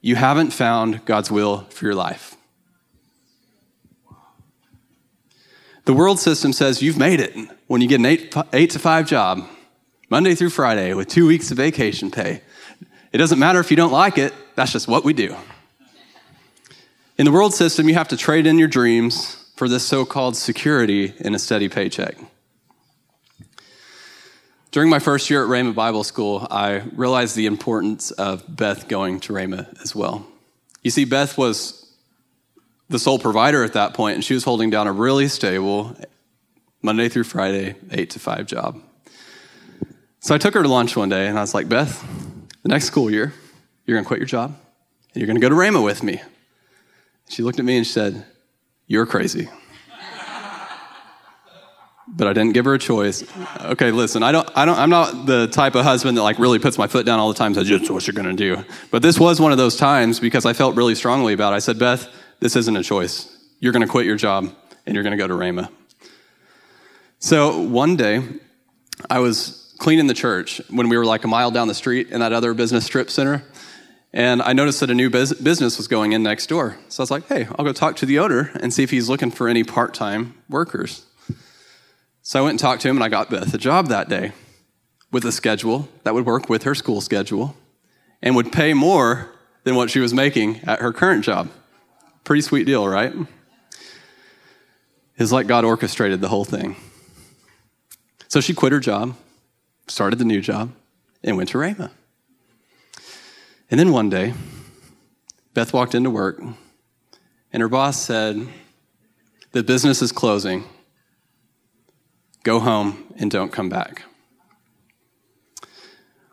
you 0.00 0.16
haven't 0.16 0.52
found 0.52 1.04
God's 1.04 1.30
will 1.30 1.66
for 1.68 1.84
your 1.84 1.94
life. 1.94 2.36
The 5.84 5.92
world 5.92 6.18
system 6.18 6.54
says 6.54 6.80
you've 6.80 6.98
made 6.98 7.20
it 7.20 7.36
when 7.66 7.82
you 7.82 7.88
get 7.88 8.00
an 8.00 8.06
eight, 8.06 8.34
eight 8.54 8.70
to 8.70 8.78
five 8.78 9.06
job, 9.06 9.46
Monday 10.08 10.34
through 10.34 10.50
Friday, 10.50 10.94
with 10.94 11.08
two 11.08 11.26
weeks 11.26 11.50
of 11.50 11.58
vacation 11.58 12.10
pay. 12.10 12.40
It 13.12 13.18
doesn't 13.18 13.38
matter 13.38 13.60
if 13.60 13.70
you 13.70 13.76
don't 13.76 13.92
like 13.92 14.16
it, 14.16 14.32
that's 14.54 14.72
just 14.72 14.88
what 14.88 15.04
we 15.04 15.12
do. 15.12 15.36
In 17.16 17.26
the 17.26 17.30
world 17.30 17.54
system, 17.54 17.88
you 17.88 17.94
have 17.94 18.08
to 18.08 18.16
trade 18.16 18.44
in 18.44 18.58
your 18.58 18.66
dreams 18.66 19.36
for 19.54 19.68
this 19.68 19.86
so 19.86 20.04
called 20.04 20.36
security 20.36 21.14
in 21.20 21.32
a 21.32 21.38
steady 21.38 21.68
paycheck. 21.68 22.16
During 24.72 24.90
my 24.90 24.98
first 24.98 25.30
year 25.30 25.44
at 25.44 25.48
Rhema 25.48 25.76
Bible 25.76 26.02
School, 26.02 26.44
I 26.50 26.82
realized 26.96 27.36
the 27.36 27.46
importance 27.46 28.10
of 28.10 28.42
Beth 28.48 28.88
going 28.88 29.20
to 29.20 29.32
Rhema 29.32 29.80
as 29.80 29.94
well. 29.94 30.26
You 30.82 30.90
see, 30.90 31.04
Beth 31.04 31.38
was 31.38 31.88
the 32.88 32.98
sole 32.98 33.20
provider 33.20 33.62
at 33.62 33.74
that 33.74 33.94
point, 33.94 34.16
and 34.16 34.24
she 34.24 34.34
was 34.34 34.42
holding 34.42 34.70
down 34.70 34.88
a 34.88 34.92
really 34.92 35.28
stable 35.28 35.96
Monday 36.82 37.08
through 37.08 37.24
Friday, 37.24 37.76
eight 37.92 38.10
to 38.10 38.18
five 38.18 38.46
job. 38.46 38.82
So 40.18 40.34
I 40.34 40.38
took 40.38 40.54
her 40.54 40.64
to 40.64 40.68
lunch 40.68 40.96
one 40.96 41.10
day, 41.10 41.28
and 41.28 41.38
I 41.38 41.42
was 41.42 41.54
like, 41.54 41.68
Beth, 41.68 42.04
the 42.64 42.70
next 42.70 42.86
school 42.86 43.08
year, 43.08 43.32
you're 43.86 43.94
going 43.94 44.04
to 44.04 44.08
quit 44.08 44.18
your 44.18 44.26
job, 44.26 44.56
and 45.12 45.20
you're 45.20 45.28
going 45.28 45.40
to 45.40 45.40
go 45.40 45.48
to 45.48 45.54
Rhema 45.54 45.84
with 45.84 46.02
me. 46.02 46.20
She 47.28 47.42
looked 47.42 47.58
at 47.58 47.64
me 47.64 47.76
and 47.76 47.86
she 47.86 47.92
said, 47.92 48.26
You're 48.86 49.06
crazy 49.06 49.48
but 52.06 52.28
I 52.28 52.32
didn't 52.32 52.52
give 52.52 52.64
her 52.66 52.74
a 52.74 52.78
choice. 52.78 53.24
Okay, 53.60 53.90
listen, 53.90 54.22
I 54.22 54.30
don't, 54.30 54.48
I 54.54 54.64
don't, 54.64 54.78
I'm 54.78 54.90
not 54.90 55.26
the 55.26 55.48
type 55.48 55.74
of 55.74 55.84
husband 55.84 56.16
that 56.16 56.22
like 56.22 56.38
really 56.38 56.58
puts 56.58 56.78
my 56.78 56.86
foot 56.86 57.06
down 57.06 57.18
all 57.18 57.28
the 57.28 57.38
time. 57.38 57.54
Says, 57.54 57.66
"Just 57.66 57.90
what 57.90 58.06
you're 58.06 58.14
to 58.26 58.32
do." 58.34 58.64
But 58.90 59.02
this 59.02 59.18
was 59.18 59.40
one 59.40 59.52
of 59.52 59.58
those 59.58 59.76
times 59.76 60.20
because 60.20 60.46
I 60.46 60.52
felt 60.52 60.76
really 60.76 60.94
strongly 60.94 61.32
about 61.32 61.52
it. 61.52 61.56
I 61.56 61.58
said, 61.58 61.78
"Beth, 61.78 62.08
this 62.40 62.56
isn't 62.56 62.76
a 62.76 62.82
choice. 62.82 63.36
You're 63.58 63.72
to 63.86 63.90
quit 63.90 64.06
your 64.06 64.16
job 64.16 64.54
and 64.86 64.94
you're 64.94 65.02
to 65.16 65.22
go 65.22 65.28
to 65.28 65.34
Rhema. 65.34 65.70
So 67.18 67.60
one 67.60 67.96
day, 67.96 68.22
I 69.08 69.18
was 69.18 69.74
cleaning 69.78 70.06
the 70.06 70.14
church 70.14 70.60
when 70.68 70.88
we 70.88 70.96
were 70.96 71.06
like 71.06 71.24
a 71.24 71.28
mile 71.28 71.50
down 71.50 71.68
the 71.68 71.74
street 71.74 72.10
in 72.10 72.20
that 72.20 72.32
other 72.32 72.54
business 72.54 72.84
strip 72.84 73.10
center. 73.10 73.42
And 74.16 74.40
I 74.42 74.52
noticed 74.52 74.78
that 74.78 74.90
a 74.90 74.94
new 74.94 75.10
business 75.10 75.76
was 75.76 75.88
going 75.88 76.12
in 76.12 76.22
next 76.22 76.46
door. 76.46 76.78
So 76.88 77.00
I 77.00 77.02
was 77.02 77.10
like, 77.10 77.26
hey, 77.26 77.48
I'll 77.58 77.64
go 77.64 77.72
talk 77.72 77.96
to 77.96 78.06
the 78.06 78.20
owner 78.20 78.52
and 78.60 78.72
see 78.72 78.84
if 78.84 78.90
he's 78.90 79.08
looking 79.08 79.32
for 79.32 79.48
any 79.48 79.64
part 79.64 79.92
time 79.92 80.34
workers. 80.48 81.04
So 82.22 82.38
I 82.38 82.42
went 82.42 82.52
and 82.52 82.60
talked 82.60 82.82
to 82.82 82.88
him, 82.88 82.96
and 82.96 83.02
I 83.02 83.08
got 83.08 83.28
Beth 83.28 83.52
a 83.52 83.58
job 83.58 83.88
that 83.88 84.08
day. 84.08 84.32
with 85.14 85.24
a 85.24 85.32
schedule 85.32 85.88
that 86.02 86.12
would 86.12 86.26
work 86.26 86.48
with 86.48 86.64
her 86.64 86.74
school 86.74 87.00
schedule 87.00 87.54
and 88.20 88.34
would 88.34 88.50
pay 88.50 88.74
more 88.74 89.30
than 89.62 89.76
what 89.76 89.88
she 89.88 90.00
was 90.00 90.12
making 90.12 90.60
at 90.64 90.80
her 90.80 90.92
current 90.92 91.24
job. 91.24 91.48
Pretty 92.24 92.42
sweet 92.42 92.66
deal, 92.66 92.86
right? 92.88 93.14
It's 95.16 95.30
like 95.30 95.46
God 95.46 95.64
orchestrated 95.64 96.20
the 96.20 96.28
whole 96.28 96.44
thing. 96.44 96.74
So 98.26 98.40
she 98.40 98.54
quit 98.54 98.72
her 98.72 98.80
job, 98.80 99.16
started 99.86 100.18
the 100.18 100.24
new 100.24 100.40
job, 100.40 100.72
and 101.22 101.36
went 101.36 101.50
to 101.50 101.58
Rhema. 101.58 101.90
And 103.70 103.80
then 103.80 103.92
one 103.92 104.10
day, 104.10 104.34
Beth 105.54 105.72
walked 105.72 105.94
into 105.94 106.10
work, 106.10 106.40
and 107.52 107.60
her 107.60 107.68
boss 107.68 108.00
said, 108.00 108.46
The 109.52 109.62
business 109.62 110.02
is 110.02 110.12
closing. 110.12 110.64
Go 112.42 112.60
home 112.60 113.14
and 113.16 113.30
don't 113.30 113.52
come 113.52 113.68
back. 113.68 114.02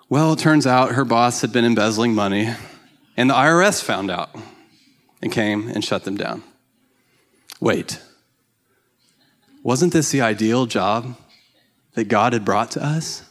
Well, 0.10 0.34
it 0.34 0.40
turns 0.40 0.68
out 0.68 0.96
her 0.96 1.06
boss 1.06 1.40
had 1.40 1.54
been 1.54 1.64
embezzling 1.64 2.14
money, 2.14 2.54
and 3.16 3.30
the 3.30 3.34
IRS 3.34 3.82
found 3.82 4.12
out 4.12 4.36
and 5.22 5.32
came 5.32 5.70
and 5.70 5.86
shut 5.86 6.04
them 6.04 6.18
down. 6.18 6.44
Wait, 7.62 8.02
wasn't 9.64 9.94
this 9.94 10.12
the 10.12 10.20
ideal 10.20 10.66
job 10.66 11.16
that 11.94 12.06
God 12.06 12.34
had 12.34 12.44
brought 12.44 12.72
to 12.72 12.84
us? 12.84 13.24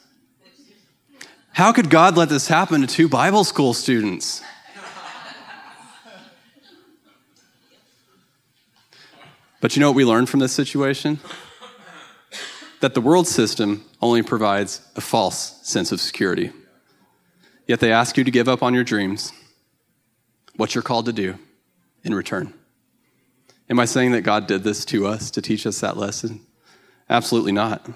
How 1.53 1.73
could 1.73 1.91
God 1.91 2.17
let 2.17 2.29
this 2.29 2.49
happen 2.49 2.81
to 2.81 2.87
two 2.87 3.09
Bible 3.09 3.45
school 3.45 3.75
students? 3.75 4.43
But 9.61 9.77
you 9.77 9.81
know 9.81 9.91
what 9.91 9.97
we 9.97 10.05
learned 10.07 10.31
from 10.31 10.41
this 10.41 10.53
situation? 10.53 11.21
That 12.81 12.95
the 12.95 13.01
world 13.03 13.29
system 13.29 13.85
only 14.01 14.23
provides 14.23 14.81
a 14.97 15.03
false 15.03 15.61
sense 15.63 15.93
of 15.93 16.01
security. 16.01 16.51
Yet 17.67 17.81
they 17.81 17.93
ask 17.93 18.17
you 18.17 18.25
to 18.25 18.31
give 18.31 18.49
up 18.49 18.63
on 18.63 18.73
your 18.73 18.85
dreams, 18.85 19.33
what 20.57 20.75
you're 20.75 20.83
called 20.83 21.07
to 21.07 21.13
do 21.13 21.39
in 22.03 22.15
return. 22.15 22.55
Am 23.69 23.79
I 23.79 23.85
saying 23.85 24.13
that 24.13 24.23
God 24.23 24.47
did 24.47 24.65
this 24.65 24.85
to 24.87 25.07
us 25.07 25.31
to 25.33 25.43
teach 25.43 25.67
us 25.67 25.81
that 25.81 25.97
lesson? 25.97 26.41
Absolutely 27.09 27.53
not. 27.53 27.87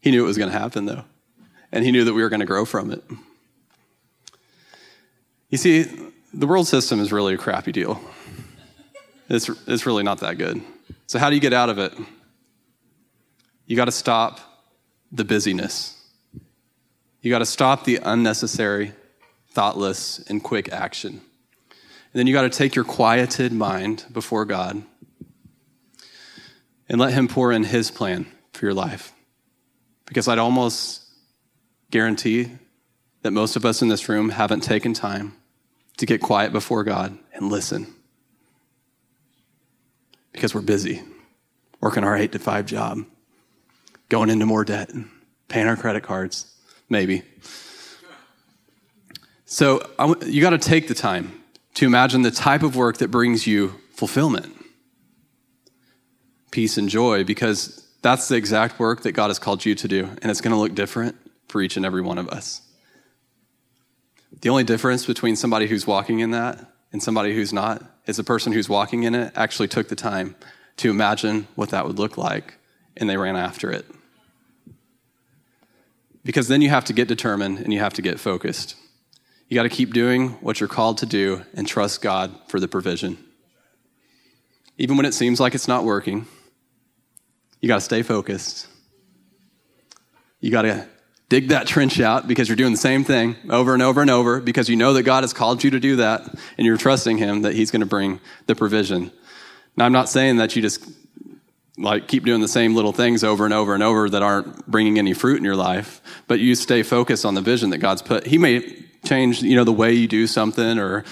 He 0.00 0.10
knew 0.10 0.24
it 0.24 0.26
was 0.26 0.38
going 0.38 0.50
to 0.50 0.58
happen, 0.58 0.86
though, 0.86 1.04
and 1.72 1.84
He 1.84 1.90
knew 1.90 2.04
that 2.04 2.14
we 2.14 2.22
were 2.22 2.28
going 2.28 2.40
to 2.40 2.46
grow 2.46 2.64
from 2.64 2.90
it. 2.92 3.02
You 5.48 5.58
see, 5.58 5.84
the 6.32 6.46
world 6.46 6.68
system 6.68 7.00
is 7.00 7.12
really 7.12 7.34
a 7.34 7.38
crappy 7.38 7.72
deal. 7.72 8.00
It's, 9.28 9.48
it's 9.66 9.86
really 9.86 10.02
not 10.02 10.20
that 10.20 10.38
good. 10.38 10.62
So, 11.06 11.18
how 11.18 11.28
do 11.28 11.34
you 11.34 11.40
get 11.40 11.52
out 11.52 11.68
of 11.68 11.78
it? 11.78 11.92
You 13.66 13.76
got 13.76 13.86
to 13.86 13.92
stop 13.92 14.40
the 15.10 15.24
busyness. 15.24 15.98
You 17.20 17.30
got 17.30 17.38
to 17.38 17.46
stop 17.46 17.84
the 17.84 18.00
unnecessary 18.02 18.92
thoughtless, 19.52 20.18
and 20.28 20.42
quick 20.42 20.72
action. 20.72 21.20
And 21.70 22.18
then 22.18 22.26
you 22.26 22.32
got 22.32 22.42
to 22.42 22.50
take 22.50 22.74
your 22.74 22.84
quieted 22.84 23.52
mind 23.52 24.04
before 24.12 24.44
God 24.44 24.82
and 26.88 27.00
let 27.00 27.12
Him 27.12 27.28
pour 27.28 27.52
in 27.52 27.64
His 27.64 27.90
plan 27.90 28.26
for 28.52 28.66
your 28.66 28.74
life. 28.74 29.12
Because 30.06 30.28
I'd 30.28 30.38
almost 30.38 31.01
guarantee 31.92 32.50
that 33.20 33.30
most 33.30 33.54
of 33.54 33.64
us 33.64 33.82
in 33.82 33.88
this 33.88 34.08
room 34.08 34.30
haven't 34.30 34.62
taken 34.62 34.92
time 34.92 35.36
to 35.98 36.06
get 36.06 36.20
quiet 36.20 36.50
before 36.50 36.82
God 36.82 37.16
and 37.32 37.52
listen. 37.52 37.94
Because 40.32 40.54
we're 40.54 40.62
busy, 40.62 41.02
working 41.80 42.02
our 42.02 42.16
eight 42.16 42.32
to 42.32 42.38
five 42.38 42.66
job, 42.66 43.04
going 44.08 44.30
into 44.30 44.46
more 44.46 44.64
debt, 44.64 44.90
paying 45.48 45.68
our 45.68 45.76
credit 45.76 46.02
cards, 46.02 46.52
maybe. 46.88 47.22
So 49.44 49.86
you 50.26 50.40
got 50.40 50.50
to 50.50 50.58
take 50.58 50.88
the 50.88 50.94
time 50.94 51.42
to 51.74 51.86
imagine 51.86 52.22
the 52.22 52.30
type 52.30 52.62
of 52.62 52.74
work 52.74 52.96
that 52.98 53.10
brings 53.10 53.46
you 53.46 53.74
fulfillment, 53.90 54.56
peace, 56.50 56.78
and 56.78 56.88
joy, 56.88 57.22
because 57.22 57.86
that's 58.00 58.28
the 58.28 58.36
exact 58.36 58.78
work 58.78 59.02
that 59.02 59.12
God 59.12 59.28
has 59.28 59.38
called 59.38 59.64
you 59.66 59.74
to 59.74 59.86
do, 59.86 60.04
and 60.22 60.30
it's 60.30 60.40
going 60.40 60.52
to 60.52 60.58
look 60.58 60.74
different 60.74 61.16
for 61.48 61.60
each 61.60 61.76
and 61.76 61.86
every 61.86 62.02
one 62.02 62.18
of 62.18 62.28
us. 62.28 62.62
The 64.40 64.48
only 64.48 64.64
difference 64.64 65.06
between 65.06 65.36
somebody 65.36 65.66
who's 65.66 65.86
walking 65.86 66.20
in 66.20 66.30
that 66.30 66.72
and 66.92 67.02
somebody 67.02 67.34
who's 67.34 67.52
not 67.52 67.82
is 68.06 68.16
the 68.16 68.24
person 68.24 68.52
who's 68.52 68.68
walking 68.68 69.02
in 69.04 69.14
it 69.14 69.32
actually 69.36 69.68
took 69.68 69.88
the 69.88 69.96
time 69.96 70.34
to 70.78 70.90
imagine 70.90 71.46
what 71.54 71.70
that 71.70 71.86
would 71.86 71.98
look 71.98 72.16
like, 72.16 72.54
and 72.96 73.08
they 73.08 73.16
ran 73.16 73.36
after 73.36 73.70
it. 73.70 73.84
Because 76.24 76.48
then 76.48 76.62
you 76.62 76.70
have 76.70 76.84
to 76.86 76.92
get 76.92 77.08
determined 77.08 77.58
and 77.58 77.72
you 77.72 77.80
have 77.80 77.94
to 77.94 78.02
get 78.02 78.18
focused. 78.20 78.76
You 79.48 79.54
got 79.54 79.64
to 79.64 79.68
keep 79.68 79.92
doing 79.92 80.30
what 80.40 80.60
you're 80.60 80.68
called 80.68 80.98
to 80.98 81.06
do 81.06 81.44
and 81.54 81.66
trust 81.66 82.00
God 82.00 82.32
for 82.48 82.58
the 82.58 82.68
provision. 82.68 83.18
Even 84.78 84.96
when 84.96 85.04
it 85.04 85.14
seems 85.14 85.40
like 85.40 85.54
it's 85.54 85.68
not 85.68 85.84
working, 85.84 86.26
you 87.60 87.68
got 87.68 87.76
to 87.76 87.80
stay 87.80 88.02
focused. 88.02 88.66
You 90.40 90.50
got 90.50 90.62
to 90.62 90.88
dig 91.32 91.48
that 91.48 91.66
trench 91.66 91.98
out 91.98 92.28
because 92.28 92.46
you're 92.46 92.56
doing 92.56 92.72
the 92.72 92.76
same 92.78 93.04
thing 93.04 93.34
over 93.48 93.72
and 93.72 93.82
over 93.82 94.02
and 94.02 94.10
over 94.10 94.38
because 94.38 94.68
you 94.68 94.76
know 94.76 94.92
that 94.92 95.04
God 95.04 95.24
has 95.24 95.32
called 95.32 95.64
you 95.64 95.70
to 95.70 95.80
do 95.80 95.96
that 95.96 96.20
and 96.58 96.66
you're 96.66 96.76
trusting 96.76 97.16
Him 97.16 97.40
that 97.40 97.54
He's 97.54 97.70
going 97.70 97.80
to 97.80 97.86
bring 97.86 98.20
the 98.44 98.54
provision. 98.54 99.10
Now, 99.74 99.86
I'm 99.86 99.92
not 99.92 100.10
saying 100.10 100.36
that 100.36 100.54
you 100.54 100.60
just 100.60 100.86
like 101.78 102.06
keep 102.06 102.26
doing 102.26 102.42
the 102.42 102.48
same 102.48 102.74
little 102.74 102.92
things 102.92 103.24
over 103.24 103.46
and 103.46 103.54
over 103.54 103.72
and 103.72 103.82
over 103.82 104.10
that 104.10 104.22
aren't 104.22 104.66
bringing 104.66 104.98
any 104.98 105.14
fruit 105.14 105.38
in 105.38 105.44
your 105.44 105.56
life, 105.56 106.02
but 106.28 106.38
you 106.38 106.54
stay 106.54 106.82
focused 106.82 107.24
on 107.24 107.32
the 107.32 107.40
vision 107.40 107.70
that 107.70 107.78
God's 107.78 108.02
put. 108.02 108.26
He 108.26 108.36
may 108.36 108.84
change, 109.02 109.40
you 109.42 109.56
know, 109.56 109.64
the 109.64 109.72
way 109.72 109.94
you 109.94 110.08
do 110.08 110.26
something 110.26 110.78
or 110.78 111.02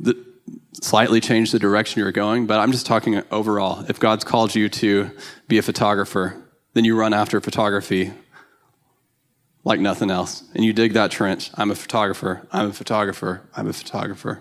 the, 0.00 0.26
slightly 0.72 1.20
change 1.20 1.52
the 1.52 1.60
direction 1.60 2.00
you're 2.00 2.10
going, 2.10 2.48
but 2.48 2.58
I'm 2.58 2.72
just 2.72 2.84
talking 2.84 3.22
overall. 3.30 3.84
If 3.88 4.00
God's 4.00 4.24
called 4.24 4.56
you 4.56 4.68
to 4.70 5.12
be 5.46 5.58
a 5.58 5.62
photographer, 5.62 6.36
then 6.74 6.84
you 6.84 6.98
run 6.98 7.14
after 7.14 7.40
photography 7.40 8.12
like 9.66 9.80
nothing 9.80 10.12
else. 10.12 10.44
And 10.54 10.64
you 10.64 10.72
dig 10.72 10.92
that 10.92 11.10
trench. 11.10 11.50
I'm 11.54 11.72
a 11.72 11.74
photographer. 11.74 12.46
I'm 12.52 12.70
a 12.70 12.72
photographer. 12.72 13.42
I'm 13.54 13.66
a 13.66 13.72
photographer. 13.72 14.40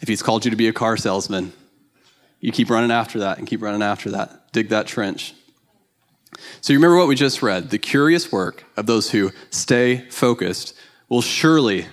If 0.00 0.08
he's 0.08 0.22
called 0.22 0.44
you 0.44 0.50
to 0.50 0.56
be 0.56 0.66
a 0.66 0.72
car 0.72 0.96
salesman, 0.96 1.52
you 2.40 2.50
keep 2.50 2.68
running 2.68 2.90
after 2.90 3.20
that 3.20 3.38
and 3.38 3.46
keep 3.46 3.62
running 3.62 3.80
after 3.80 4.10
that. 4.10 4.52
Dig 4.52 4.70
that 4.70 4.88
trench. 4.88 5.34
So 6.60 6.72
you 6.72 6.80
remember 6.80 6.96
what 6.96 7.06
we 7.06 7.14
just 7.14 7.40
read. 7.40 7.70
The 7.70 7.78
curious 7.78 8.32
work 8.32 8.64
of 8.76 8.86
those 8.86 9.12
who 9.12 9.30
stay 9.50 9.98
focused 10.10 10.74
will 11.08 11.22
surely, 11.22 11.86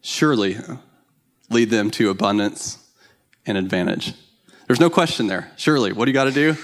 surely 0.00 0.56
lead 1.50 1.68
them 1.68 1.90
to 1.92 2.08
abundance 2.08 2.78
and 3.44 3.58
advantage. 3.58 4.14
There's 4.66 4.80
no 4.80 4.88
question 4.88 5.26
there. 5.26 5.52
Surely. 5.56 5.92
What 5.92 6.06
do 6.06 6.10
you 6.10 6.14
got 6.14 6.24
to 6.24 6.32
do? 6.32 6.56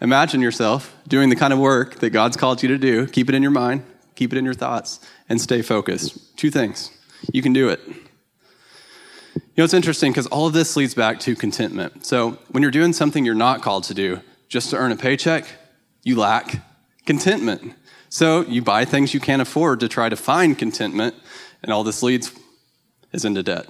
Imagine 0.00 0.40
yourself 0.40 0.94
doing 1.08 1.30
the 1.30 1.36
kind 1.36 1.52
of 1.52 1.58
work 1.58 1.96
that 1.96 2.10
God's 2.10 2.36
called 2.36 2.62
you 2.62 2.68
to 2.68 2.78
do. 2.78 3.06
Keep 3.06 3.28
it 3.28 3.34
in 3.34 3.42
your 3.42 3.50
mind, 3.50 3.84
keep 4.14 4.32
it 4.32 4.38
in 4.38 4.44
your 4.44 4.54
thoughts, 4.54 5.00
and 5.28 5.40
stay 5.40 5.62
focused. 5.62 6.36
Two 6.36 6.50
things. 6.50 6.90
You 7.32 7.42
can 7.42 7.52
do 7.52 7.68
it. 7.68 7.80
You 9.36 9.60
know, 9.60 9.64
it's 9.64 9.74
interesting 9.74 10.12
because 10.12 10.26
all 10.26 10.46
of 10.46 10.52
this 10.52 10.76
leads 10.76 10.94
back 10.94 11.20
to 11.20 11.34
contentment. 11.34 12.04
So 12.04 12.38
when 12.50 12.62
you're 12.62 12.72
doing 12.72 12.92
something 12.92 13.24
you're 13.24 13.34
not 13.34 13.62
called 13.62 13.84
to 13.84 13.94
do 13.94 14.20
just 14.48 14.70
to 14.70 14.76
earn 14.76 14.92
a 14.92 14.96
paycheck, 14.96 15.46
you 16.02 16.16
lack 16.16 16.60
contentment. 17.06 17.74
So 18.08 18.42
you 18.42 18.62
buy 18.62 18.84
things 18.84 19.14
you 19.14 19.20
can't 19.20 19.42
afford 19.42 19.80
to 19.80 19.88
try 19.88 20.08
to 20.08 20.16
find 20.16 20.58
contentment, 20.58 21.14
and 21.62 21.72
all 21.72 21.84
this 21.84 22.02
leads 22.02 22.32
is 23.12 23.24
into 23.24 23.42
debt. 23.42 23.66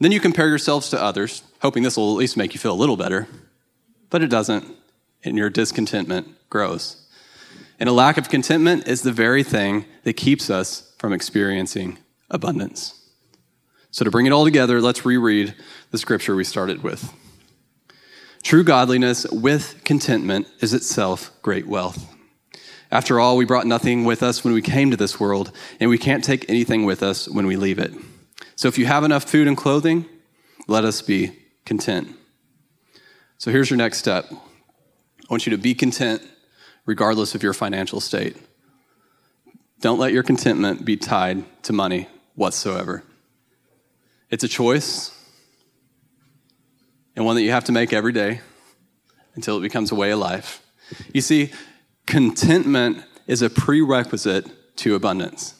Then 0.00 0.12
you 0.12 0.20
compare 0.20 0.48
yourselves 0.48 0.90
to 0.90 1.02
others, 1.02 1.42
hoping 1.60 1.82
this 1.82 1.96
will 1.96 2.12
at 2.12 2.18
least 2.18 2.36
make 2.36 2.52
you 2.52 2.60
feel 2.60 2.72
a 2.72 2.76
little 2.76 2.96
better, 2.96 3.26
but 4.10 4.22
it 4.22 4.28
doesn't, 4.28 4.66
and 5.24 5.36
your 5.36 5.50
discontentment 5.50 6.28
grows. 6.50 7.04
And 7.80 7.88
a 7.88 7.92
lack 7.92 8.18
of 8.18 8.28
contentment 8.28 8.86
is 8.86 9.02
the 9.02 9.12
very 9.12 9.42
thing 9.42 9.86
that 10.04 10.14
keeps 10.14 10.50
us 10.50 10.94
from 10.98 11.12
experiencing 11.12 11.98
abundance. 12.30 13.00
So, 13.90 14.04
to 14.04 14.10
bring 14.10 14.26
it 14.26 14.32
all 14.32 14.44
together, 14.44 14.80
let's 14.80 15.04
reread 15.04 15.54
the 15.90 15.98
scripture 15.98 16.34
we 16.34 16.44
started 16.44 16.82
with. 16.82 17.12
True 18.42 18.64
godliness 18.64 19.26
with 19.30 19.80
contentment 19.84 20.46
is 20.60 20.74
itself 20.74 21.30
great 21.42 21.66
wealth. 21.66 22.06
After 22.90 23.18
all, 23.18 23.36
we 23.36 23.44
brought 23.44 23.66
nothing 23.66 24.04
with 24.04 24.22
us 24.22 24.44
when 24.44 24.52
we 24.52 24.62
came 24.62 24.90
to 24.90 24.96
this 24.96 25.18
world, 25.18 25.50
and 25.80 25.90
we 25.90 25.98
can't 25.98 26.22
take 26.22 26.48
anything 26.48 26.84
with 26.84 27.02
us 27.02 27.28
when 27.28 27.46
we 27.46 27.56
leave 27.56 27.78
it. 27.78 27.92
So 28.56 28.68
if 28.68 28.78
you 28.78 28.86
have 28.86 29.02
enough 29.02 29.24
food 29.24 29.48
and 29.48 29.56
clothing, 29.56 30.06
let 30.68 30.84
us 30.84 31.02
be 31.02 31.38
content. 31.64 32.08
So 33.38 33.50
here's 33.50 33.70
your 33.70 33.78
next 33.78 33.98
step 33.98 34.30
I 35.28 35.32
want 35.32 35.46
you 35.46 35.50
to 35.50 35.58
be 35.58 35.74
content 35.74 36.22
regardless 36.86 37.34
of 37.34 37.42
your 37.42 37.52
financial 37.52 38.00
state. 38.00 38.36
Don't 39.80 39.98
let 39.98 40.12
your 40.12 40.22
contentment 40.22 40.84
be 40.84 40.96
tied 40.96 41.44
to 41.64 41.72
money 41.72 42.08
whatsoever. 42.34 43.02
It's 44.30 44.44
a 44.44 44.48
choice, 44.48 45.10
and 47.16 47.24
one 47.24 47.36
that 47.36 47.42
you 47.42 47.52
have 47.52 47.64
to 47.64 47.72
make 47.72 47.92
every 47.92 48.12
day 48.12 48.40
until 49.34 49.58
it 49.58 49.62
becomes 49.62 49.92
a 49.92 49.94
way 49.94 50.10
of 50.10 50.18
life. 50.18 50.60
You 51.12 51.20
see, 51.20 51.52
Contentment 52.06 53.02
is 53.26 53.42
a 53.42 53.50
prerequisite 53.50 54.76
to 54.76 54.94
abundance. 54.94 55.54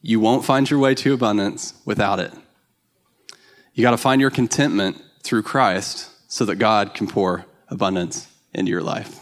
You 0.00 0.20
won't 0.20 0.44
find 0.44 0.70
your 0.70 0.78
way 0.78 0.94
to 0.96 1.12
abundance 1.12 1.74
without 1.84 2.20
it. 2.20 2.32
You 3.74 3.82
got 3.82 3.90
to 3.90 3.98
find 3.98 4.20
your 4.20 4.30
contentment 4.30 5.02
through 5.22 5.42
Christ 5.42 6.10
so 6.28 6.44
that 6.44 6.56
God 6.56 6.94
can 6.94 7.08
pour 7.08 7.46
abundance 7.68 8.28
into 8.54 8.70
your 8.70 8.82
life. 8.82 9.20